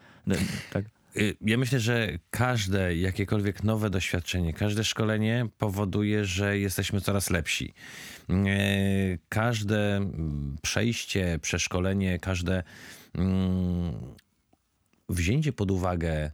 Tak? 0.72 0.84
Y, 1.16 1.36
ja 1.40 1.58
myślę, 1.58 1.80
że 1.80 2.18
każde 2.30 2.96
jakiekolwiek 2.96 3.64
nowe 3.64 3.90
doświadczenie, 3.90 4.52
każde 4.52 4.84
szkolenie 4.84 5.46
powoduje, 5.58 6.24
że 6.24 6.58
jesteśmy 6.58 7.00
coraz 7.00 7.30
lepsi. 7.30 7.74
Y, 8.30 9.18
każde 9.28 9.96
mm, 9.96 10.56
przejście, 10.62 11.38
przeszkolenie, 11.42 12.18
każde 12.18 12.62
mm, 13.14 13.92
wzięcie 15.08 15.52
pod 15.52 15.70
uwagę 15.70 16.30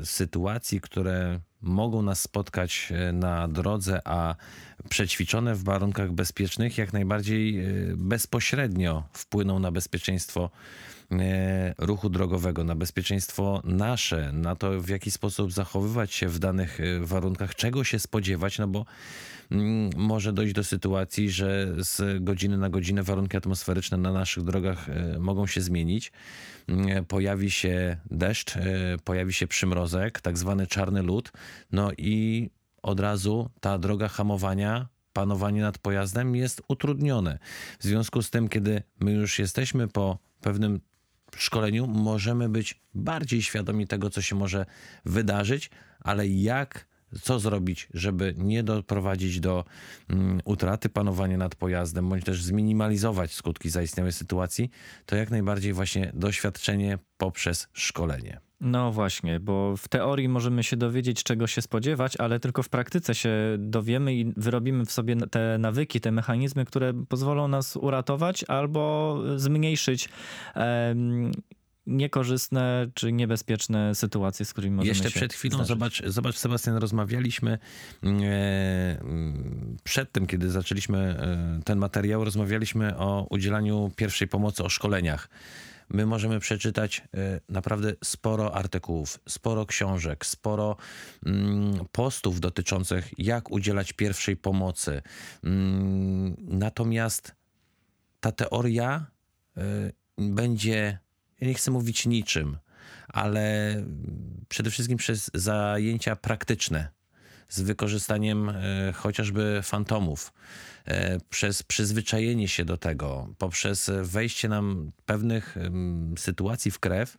y, 0.00 0.06
sytuacji, 0.06 0.80
które 0.80 1.40
mogą 1.62 2.02
nas 2.02 2.20
spotkać 2.20 2.92
na 3.12 3.48
drodze, 3.48 4.00
a 4.04 4.34
przećwiczone 4.88 5.54
w 5.54 5.64
warunkach 5.64 6.12
bezpiecznych, 6.12 6.78
jak 6.78 6.92
najbardziej 6.92 7.62
bezpośrednio 7.96 9.08
wpłyną 9.12 9.58
na 9.58 9.72
bezpieczeństwo 9.72 10.50
E, 10.50 10.50
ruchu 11.78 12.10
drogowego, 12.10 12.64
na 12.64 12.74
bezpieczeństwo 12.74 13.62
nasze, 13.64 14.32
na 14.32 14.56
to 14.56 14.80
w 14.80 14.88
jaki 14.88 15.10
sposób 15.10 15.52
zachowywać 15.52 16.14
się 16.14 16.28
w 16.28 16.38
danych 16.38 16.80
e, 16.80 17.00
warunkach, 17.00 17.54
czego 17.54 17.84
się 17.84 17.98
spodziewać, 17.98 18.58
no 18.58 18.68
bo 18.68 18.84
mm, 19.50 19.90
może 19.96 20.32
dojść 20.32 20.54
do 20.54 20.64
sytuacji, 20.64 21.30
że 21.30 21.74
z 21.78 22.22
godziny 22.24 22.58
na 22.58 22.70
godzinę 22.70 23.02
warunki 23.02 23.36
atmosferyczne 23.36 23.96
na 23.96 24.12
naszych 24.12 24.44
drogach 24.44 24.88
e, 24.88 25.18
mogą 25.18 25.46
się 25.46 25.60
zmienić. 25.60 26.12
Mm, 26.68 27.04
pojawi 27.04 27.50
się 27.50 27.96
deszcz, 28.10 28.54
pojawi 29.04 29.32
się 29.32 29.46
przymrozek, 29.46 30.20
tak 30.20 30.38
zwany 30.38 30.66
czarny 30.66 31.02
lód, 31.02 31.32
no 31.72 31.90
i 31.98 32.50
od 32.82 33.00
razu 33.00 33.50
ta 33.60 33.78
droga 33.78 34.08
hamowania 34.08 34.88
panowanie 35.12 35.62
nad 35.62 35.78
pojazdem 35.78 36.36
jest 36.36 36.62
utrudnione. 36.68 37.38
W 37.78 37.84
związku 37.84 38.22
z 38.22 38.30
tym, 38.30 38.48
kiedy 38.48 38.82
my 39.00 39.12
już 39.12 39.38
jesteśmy 39.38 39.88
po 39.88 40.18
pewnym 40.40 40.80
szkoleniu 41.42 41.86
możemy 41.86 42.48
być 42.48 42.80
bardziej 42.94 43.42
świadomi 43.42 43.86
tego, 43.86 44.10
co 44.10 44.22
się 44.22 44.36
może 44.36 44.66
wydarzyć, 45.04 45.70
ale 46.00 46.28
jak 46.28 46.86
co 47.22 47.40
zrobić, 47.40 47.88
żeby 47.94 48.34
nie 48.38 48.62
doprowadzić 48.62 49.40
do 49.40 49.64
um, 50.10 50.40
utraty 50.44 50.88
panowania 50.88 51.36
nad 51.36 51.54
pojazdem, 51.54 52.08
bądź 52.08 52.24
też 52.24 52.42
zminimalizować 52.42 53.34
skutki 53.34 53.70
zaistniałej 53.70 54.12
sytuacji, 54.12 54.70
to 55.06 55.16
jak 55.16 55.30
najbardziej 55.30 55.72
właśnie 55.72 56.10
doświadczenie 56.14 56.98
poprzez 57.16 57.68
szkolenie. 57.72 58.45
No 58.60 58.92
właśnie, 58.92 59.40
bo 59.40 59.76
w 59.76 59.88
teorii 59.88 60.28
możemy 60.28 60.64
się 60.64 60.76
dowiedzieć, 60.76 61.22
czego 61.22 61.46
się 61.46 61.62
spodziewać, 61.62 62.16
ale 62.16 62.40
tylko 62.40 62.62
w 62.62 62.68
praktyce 62.68 63.14
się 63.14 63.30
dowiemy 63.58 64.14
i 64.14 64.32
wyrobimy 64.36 64.84
w 64.84 64.92
sobie 64.92 65.16
te 65.16 65.58
nawyki, 65.58 66.00
te 66.00 66.12
mechanizmy, 66.12 66.64
które 66.64 67.04
pozwolą 67.08 67.48
nas 67.48 67.76
uratować 67.76 68.44
albo 68.44 69.16
zmniejszyć 69.36 70.08
um, 70.54 71.32
niekorzystne 71.86 72.86
czy 72.94 73.12
niebezpieczne 73.12 73.94
sytuacje, 73.94 74.46
z 74.46 74.52
którymi 74.52 74.76
możemy 74.76 74.88
Jeszcze 74.88 75.10
się 75.10 75.16
przed 75.20 75.32
chwilą, 75.32 75.54
zdarzyć. 75.54 75.68
zobacz, 75.68 76.02
zobacz 76.06 76.36
Sebastian, 76.36 76.76
rozmawialiśmy 76.76 77.58
e, 78.02 78.06
mm, 79.00 79.76
przed 79.84 80.12
tym, 80.12 80.26
kiedy 80.26 80.50
zaczęliśmy 80.50 80.98
e, 80.98 81.60
ten 81.64 81.78
materiał, 81.78 82.24
rozmawialiśmy 82.24 82.96
o 82.96 83.26
udzielaniu 83.30 83.90
pierwszej 83.96 84.28
pomocy, 84.28 84.64
o 84.64 84.68
szkoleniach 84.68 85.28
my 85.88 86.06
możemy 86.06 86.40
przeczytać 86.40 87.02
e, 87.14 87.40
naprawdę 87.48 87.92
sporo 88.04 88.54
artykułów, 88.54 89.20
sporo 89.28 89.66
książek, 89.66 90.26
sporo 90.26 90.76
mm, 91.26 91.86
postów 91.92 92.40
dotyczących, 92.40 93.10
jak 93.18 93.50
udzielać 93.50 93.92
pierwszej 93.92 94.36
pomocy. 94.36 95.02
Mm, 95.44 96.36
natomiast 96.38 97.34
ta 98.20 98.32
teoria 98.32 99.06
e, 99.56 99.62
będzie, 100.18 100.98
ja 101.40 101.48
nie 101.48 101.54
chcę 101.54 101.70
mówić 101.70 102.06
niczym, 102.06 102.58
ale 103.08 103.76
przede 104.48 104.70
wszystkim 104.70 104.98
przez 104.98 105.30
zajęcia 105.34 106.16
praktyczne 106.16 106.95
z 107.48 107.60
wykorzystaniem 107.60 108.48
e, 108.48 108.92
chociażby 108.92 109.60
fantomów, 109.62 110.32
e, 110.84 111.18
przez 111.30 111.62
przyzwyczajenie 111.62 112.48
się 112.48 112.64
do 112.64 112.76
tego, 112.76 113.34
poprzez 113.38 113.90
wejście 114.02 114.48
nam 114.48 114.92
pewnych 115.06 115.56
sytuacji 116.18 116.70
w 116.70 116.78
krew, 116.78 117.16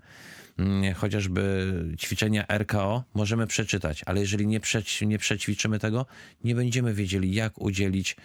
chociażby 0.96 1.74
ćwiczenia 1.98 2.46
RKO, 2.48 3.04
możemy 3.14 3.48
przeczytać, 3.48 4.02
ale 4.06 4.20
jeżeli 4.20 4.48
nie, 4.48 4.60
nie 5.02 5.18
przećwiczymy 5.18 5.80
tego, 5.80 6.06
nie 6.44 6.56
będziemy 6.56 6.94
wiedzieli, 6.94 7.34
jak 7.34 7.62
udzielić 7.62 8.16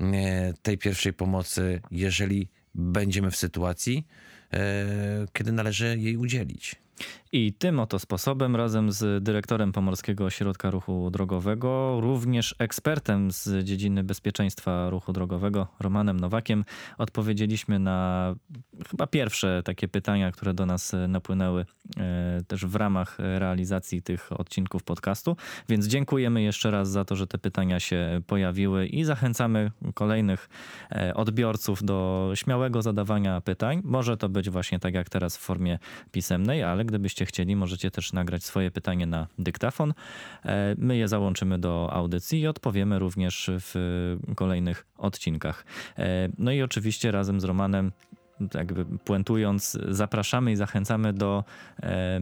e, 0.00 0.52
tej 0.62 0.78
pierwszej 0.78 1.12
pomocy, 1.12 1.80
jeżeli 1.90 2.48
będziemy 2.74 3.30
w 3.30 3.36
sytuacji, 3.36 4.06
kiedy 5.32 5.52
należy 5.52 5.96
jej 5.98 6.16
udzielić. 6.16 6.76
I 7.32 7.52
tym 7.52 7.80
oto 7.80 7.98
sposobem 7.98 8.56
razem 8.56 8.92
z 8.92 9.24
dyrektorem 9.24 9.72
Pomorskiego 9.72 10.24
Ośrodka 10.24 10.70
Ruchu 10.70 11.10
Drogowego, 11.10 12.00
również 12.00 12.54
ekspertem 12.58 13.30
z 13.30 13.64
dziedziny 13.64 14.04
bezpieczeństwa 14.04 14.90
ruchu 14.90 15.12
drogowego, 15.12 15.66
Romanem 15.80 16.20
Nowakiem, 16.20 16.64
odpowiedzieliśmy 16.98 17.78
na 17.78 18.34
chyba 18.90 19.06
pierwsze 19.06 19.62
takie 19.64 19.88
pytania, 19.88 20.32
które 20.32 20.54
do 20.54 20.66
nas 20.66 20.92
napłynęły 21.08 21.66
e, 21.96 22.40
też 22.46 22.66
w 22.66 22.74
ramach 22.74 23.18
realizacji 23.18 24.02
tych 24.02 24.40
odcinków 24.40 24.82
podcastu. 24.82 25.36
Więc 25.68 25.86
dziękujemy 25.86 26.42
jeszcze 26.42 26.70
raz 26.70 26.90
za 26.90 27.04
to, 27.04 27.16
że 27.16 27.26
te 27.26 27.38
pytania 27.38 27.80
się 27.80 28.20
pojawiły 28.26 28.86
i 28.86 29.04
zachęcamy 29.04 29.70
kolejnych 29.94 30.48
e, 30.92 31.14
odbiorców 31.14 31.84
do 31.84 32.30
śmiałego 32.34 32.82
zadawania 32.82 33.40
pytań. 33.40 33.80
Może 33.84 34.16
to 34.16 34.28
być 34.28 34.50
właśnie 34.50 34.78
tak 34.78 34.94
jak 34.94 35.08
teraz 35.08 35.36
w 35.36 35.40
formie 35.40 35.78
pisemnej, 36.12 36.62
ale 36.62 36.84
gdybyście 36.84 37.17
chcieli, 37.26 37.56
możecie 37.56 37.90
też 37.90 38.12
nagrać 38.12 38.44
swoje 38.44 38.70
pytanie 38.70 39.06
na 39.06 39.26
dyktafon. 39.38 39.94
E, 40.44 40.74
my 40.78 40.96
je 40.96 41.08
załączymy 41.08 41.58
do 41.58 41.92
audycji 41.92 42.40
i 42.40 42.46
odpowiemy 42.46 42.98
również 42.98 43.50
w 43.54 44.16
kolejnych 44.36 44.86
odcinkach. 44.96 45.64
E, 45.98 46.28
no 46.38 46.52
i 46.52 46.62
oczywiście 46.62 47.10
razem 47.10 47.40
z 47.40 47.44
Romanem 47.44 47.92
jakby 48.54 48.84
puentując, 48.84 49.78
zapraszamy 49.88 50.52
i 50.52 50.56
zachęcamy 50.56 51.12
do 51.12 51.44
e, 51.82 52.20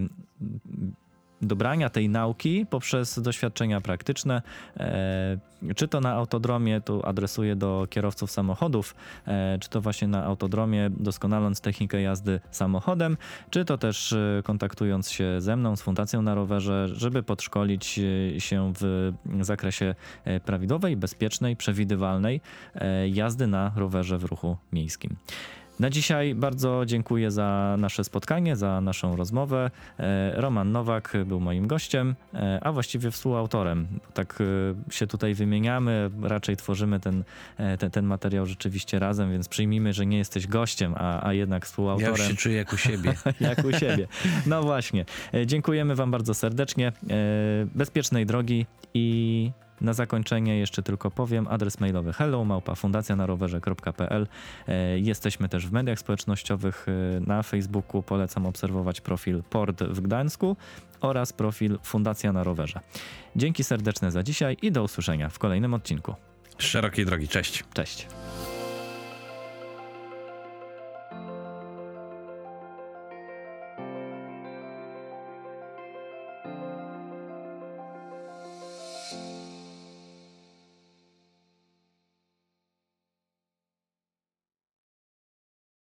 dobrania 1.43 1.91
tej 1.91 2.09
nauki 2.09 2.67
poprzez 2.71 3.19
doświadczenia 3.19 3.81
praktyczne. 3.81 4.43
E, 4.77 5.39
czy 5.77 5.89
to 5.89 6.01
na 6.01 6.13
autodromie, 6.13 6.81
tu 6.81 7.07
adresuję 7.07 7.57
do 7.57 7.87
kierowców 7.91 8.31
samochodów, 8.31 8.95
e, 9.27 9.59
czy 9.61 9.71
to 9.71 9.81
właśnie 9.81 10.09
na 10.09 10.25
autodromie, 10.25 10.91
doskonaląc 10.91 11.61
technikę 11.61 12.03
jazdy 12.03 12.41
samochodem, 12.51 13.17
czy 13.51 13.65
to 13.65 13.79
też 13.79 14.13
e, 14.13 14.43
kontaktując 14.45 15.11
się 15.11 15.41
ze 15.41 15.57
mną, 15.57 15.77
z 15.77 15.83
Fundacją 15.83 16.23
na 16.23 16.35
Rowerze, 16.35 16.89
żeby 16.89 17.23
podszkolić 17.23 18.01
się 18.39 18.73
w 18.81 19.13
zakresie 19.41 19.95
prawidłowej, 20.45 20.97
bezpiecznej, 20.97 21.57
przewidywalnej 21.57 22.41
jazdy 23.13 23.47
na 23.47 23.73
rowerze 23.77 24.19
w 24.19 24.25
ruchu 24.25 24.57
miejskim. 24.73 25.17
Na 25.81 25.91
dzisiaj 25.91 26.35
bardzo 26.35 26.87
dziękuję 26.87 27.31
za 27.31 27.77
nasze 27.79 28.05
spotkanie, 28.05 28.57
za 28.57 28.81
naszą 28.81 29.17
rozmowę. 29.17 29.71
E, 29.99 30.41
Roman 30.41 30.73
Nowak 30.73 31.13
był 31.27 31.41
moim 31.41 31.67
gościem, 31.67 32.15
e, 32.35 32.61
a 32.63 32.73
właściwie 32.73 33.11
współautorem. 33.11 33.87
Tak 34.15 34.39
e, 34.91 34.93
się 34.93 35.07
tutaj 35.07 35.35
wymieniamy, 35.35 36.11
raczej 36.23 36.57
tworzymy 36.57 37.01
ten, 37.01 37.25
ten, 37.79 37.91
ten 37.91 38.07
materiał 38.07 38.47
rzeczywiście 38.47 38.99
razem, 38.99 39.33
więc 39.33 39.49
przyjmijmy, 39.49 39.93
że 39.93 40.07
nie 40.07 40.19
jesteś 40.19 40.47
gościem, 40.47 40.95
a, 40.97 41.27
a 41.27 41.33
jednak 41.33 41.67
współautorem. 41.67 42.15
Ja 42.17 42.23
już 42.23 42.31
się 42.31 42.37
czuję 42.37 42.57
jak 42.57 42.73
u 42.73 42.77
siebie. 42.77 43.15
jak 43.41 43.65
u 43.65 43.73
siebie. 43.73 44.09
No 44.47 44.63
właśnie. 44.63 45.05
Dziękujemy 45.47 45.95
Wam 45.95 46.11
bardzo 46.11 46.35
serdecznie. 46.35 46.93
Bezpiecznej 47.75 48.27
drogi 48.27 48.67
i 48.95 49.51
na 49.81 49.93
zakończenie 49.93 50.59
jeszcze 50.59 50.83
tylko 50.83 51.11
powiem 51.11 51.49
adres 51.49 51.81
mailowy 51.81 52.13
hello 52.13 52.45
małpa 52.45 52.75
fundacjanarowerze.pl. 52.75 54.27
E, 54.69 54.99
jesteśmy 54.99 55.49
też 55.49 55.67
w 55.67 55.73
mediach 55.73 55.99
społecznościowych 55.99 56.87
e, 56.89 57.21
na 57.21 57.43
Facebooku. 57.43 58.03
Polecam 58.03 58.47
obserwować 58.47 59.01
profil 59.01 59.43
Port 59.51 59.83
w 59.83 60.01
Gdańsku 60.01 60.57
oraz 61.01 61.33
profil 61.33 61.79
Fundacja 61.83 62.33
na 62.33 62.45
Rowerze. 62.45 62.81
Dzięki 63.37 63.65
serdeczne 63.65 64.11
za 64.11 64.23
dzisiaj 64.23 64.57
i 64.63 64.73
do 64.73 64.83
usłyszenia 64.83 65.29
w 65.29 65.39
kolejnym 65.39 65.75
odcinku. 65.75 66.15
Szerokiej 66.59 67.07
drogi, 67.07 67.29
cześć. 67.29 67.65
Cześć. 67.75 68.07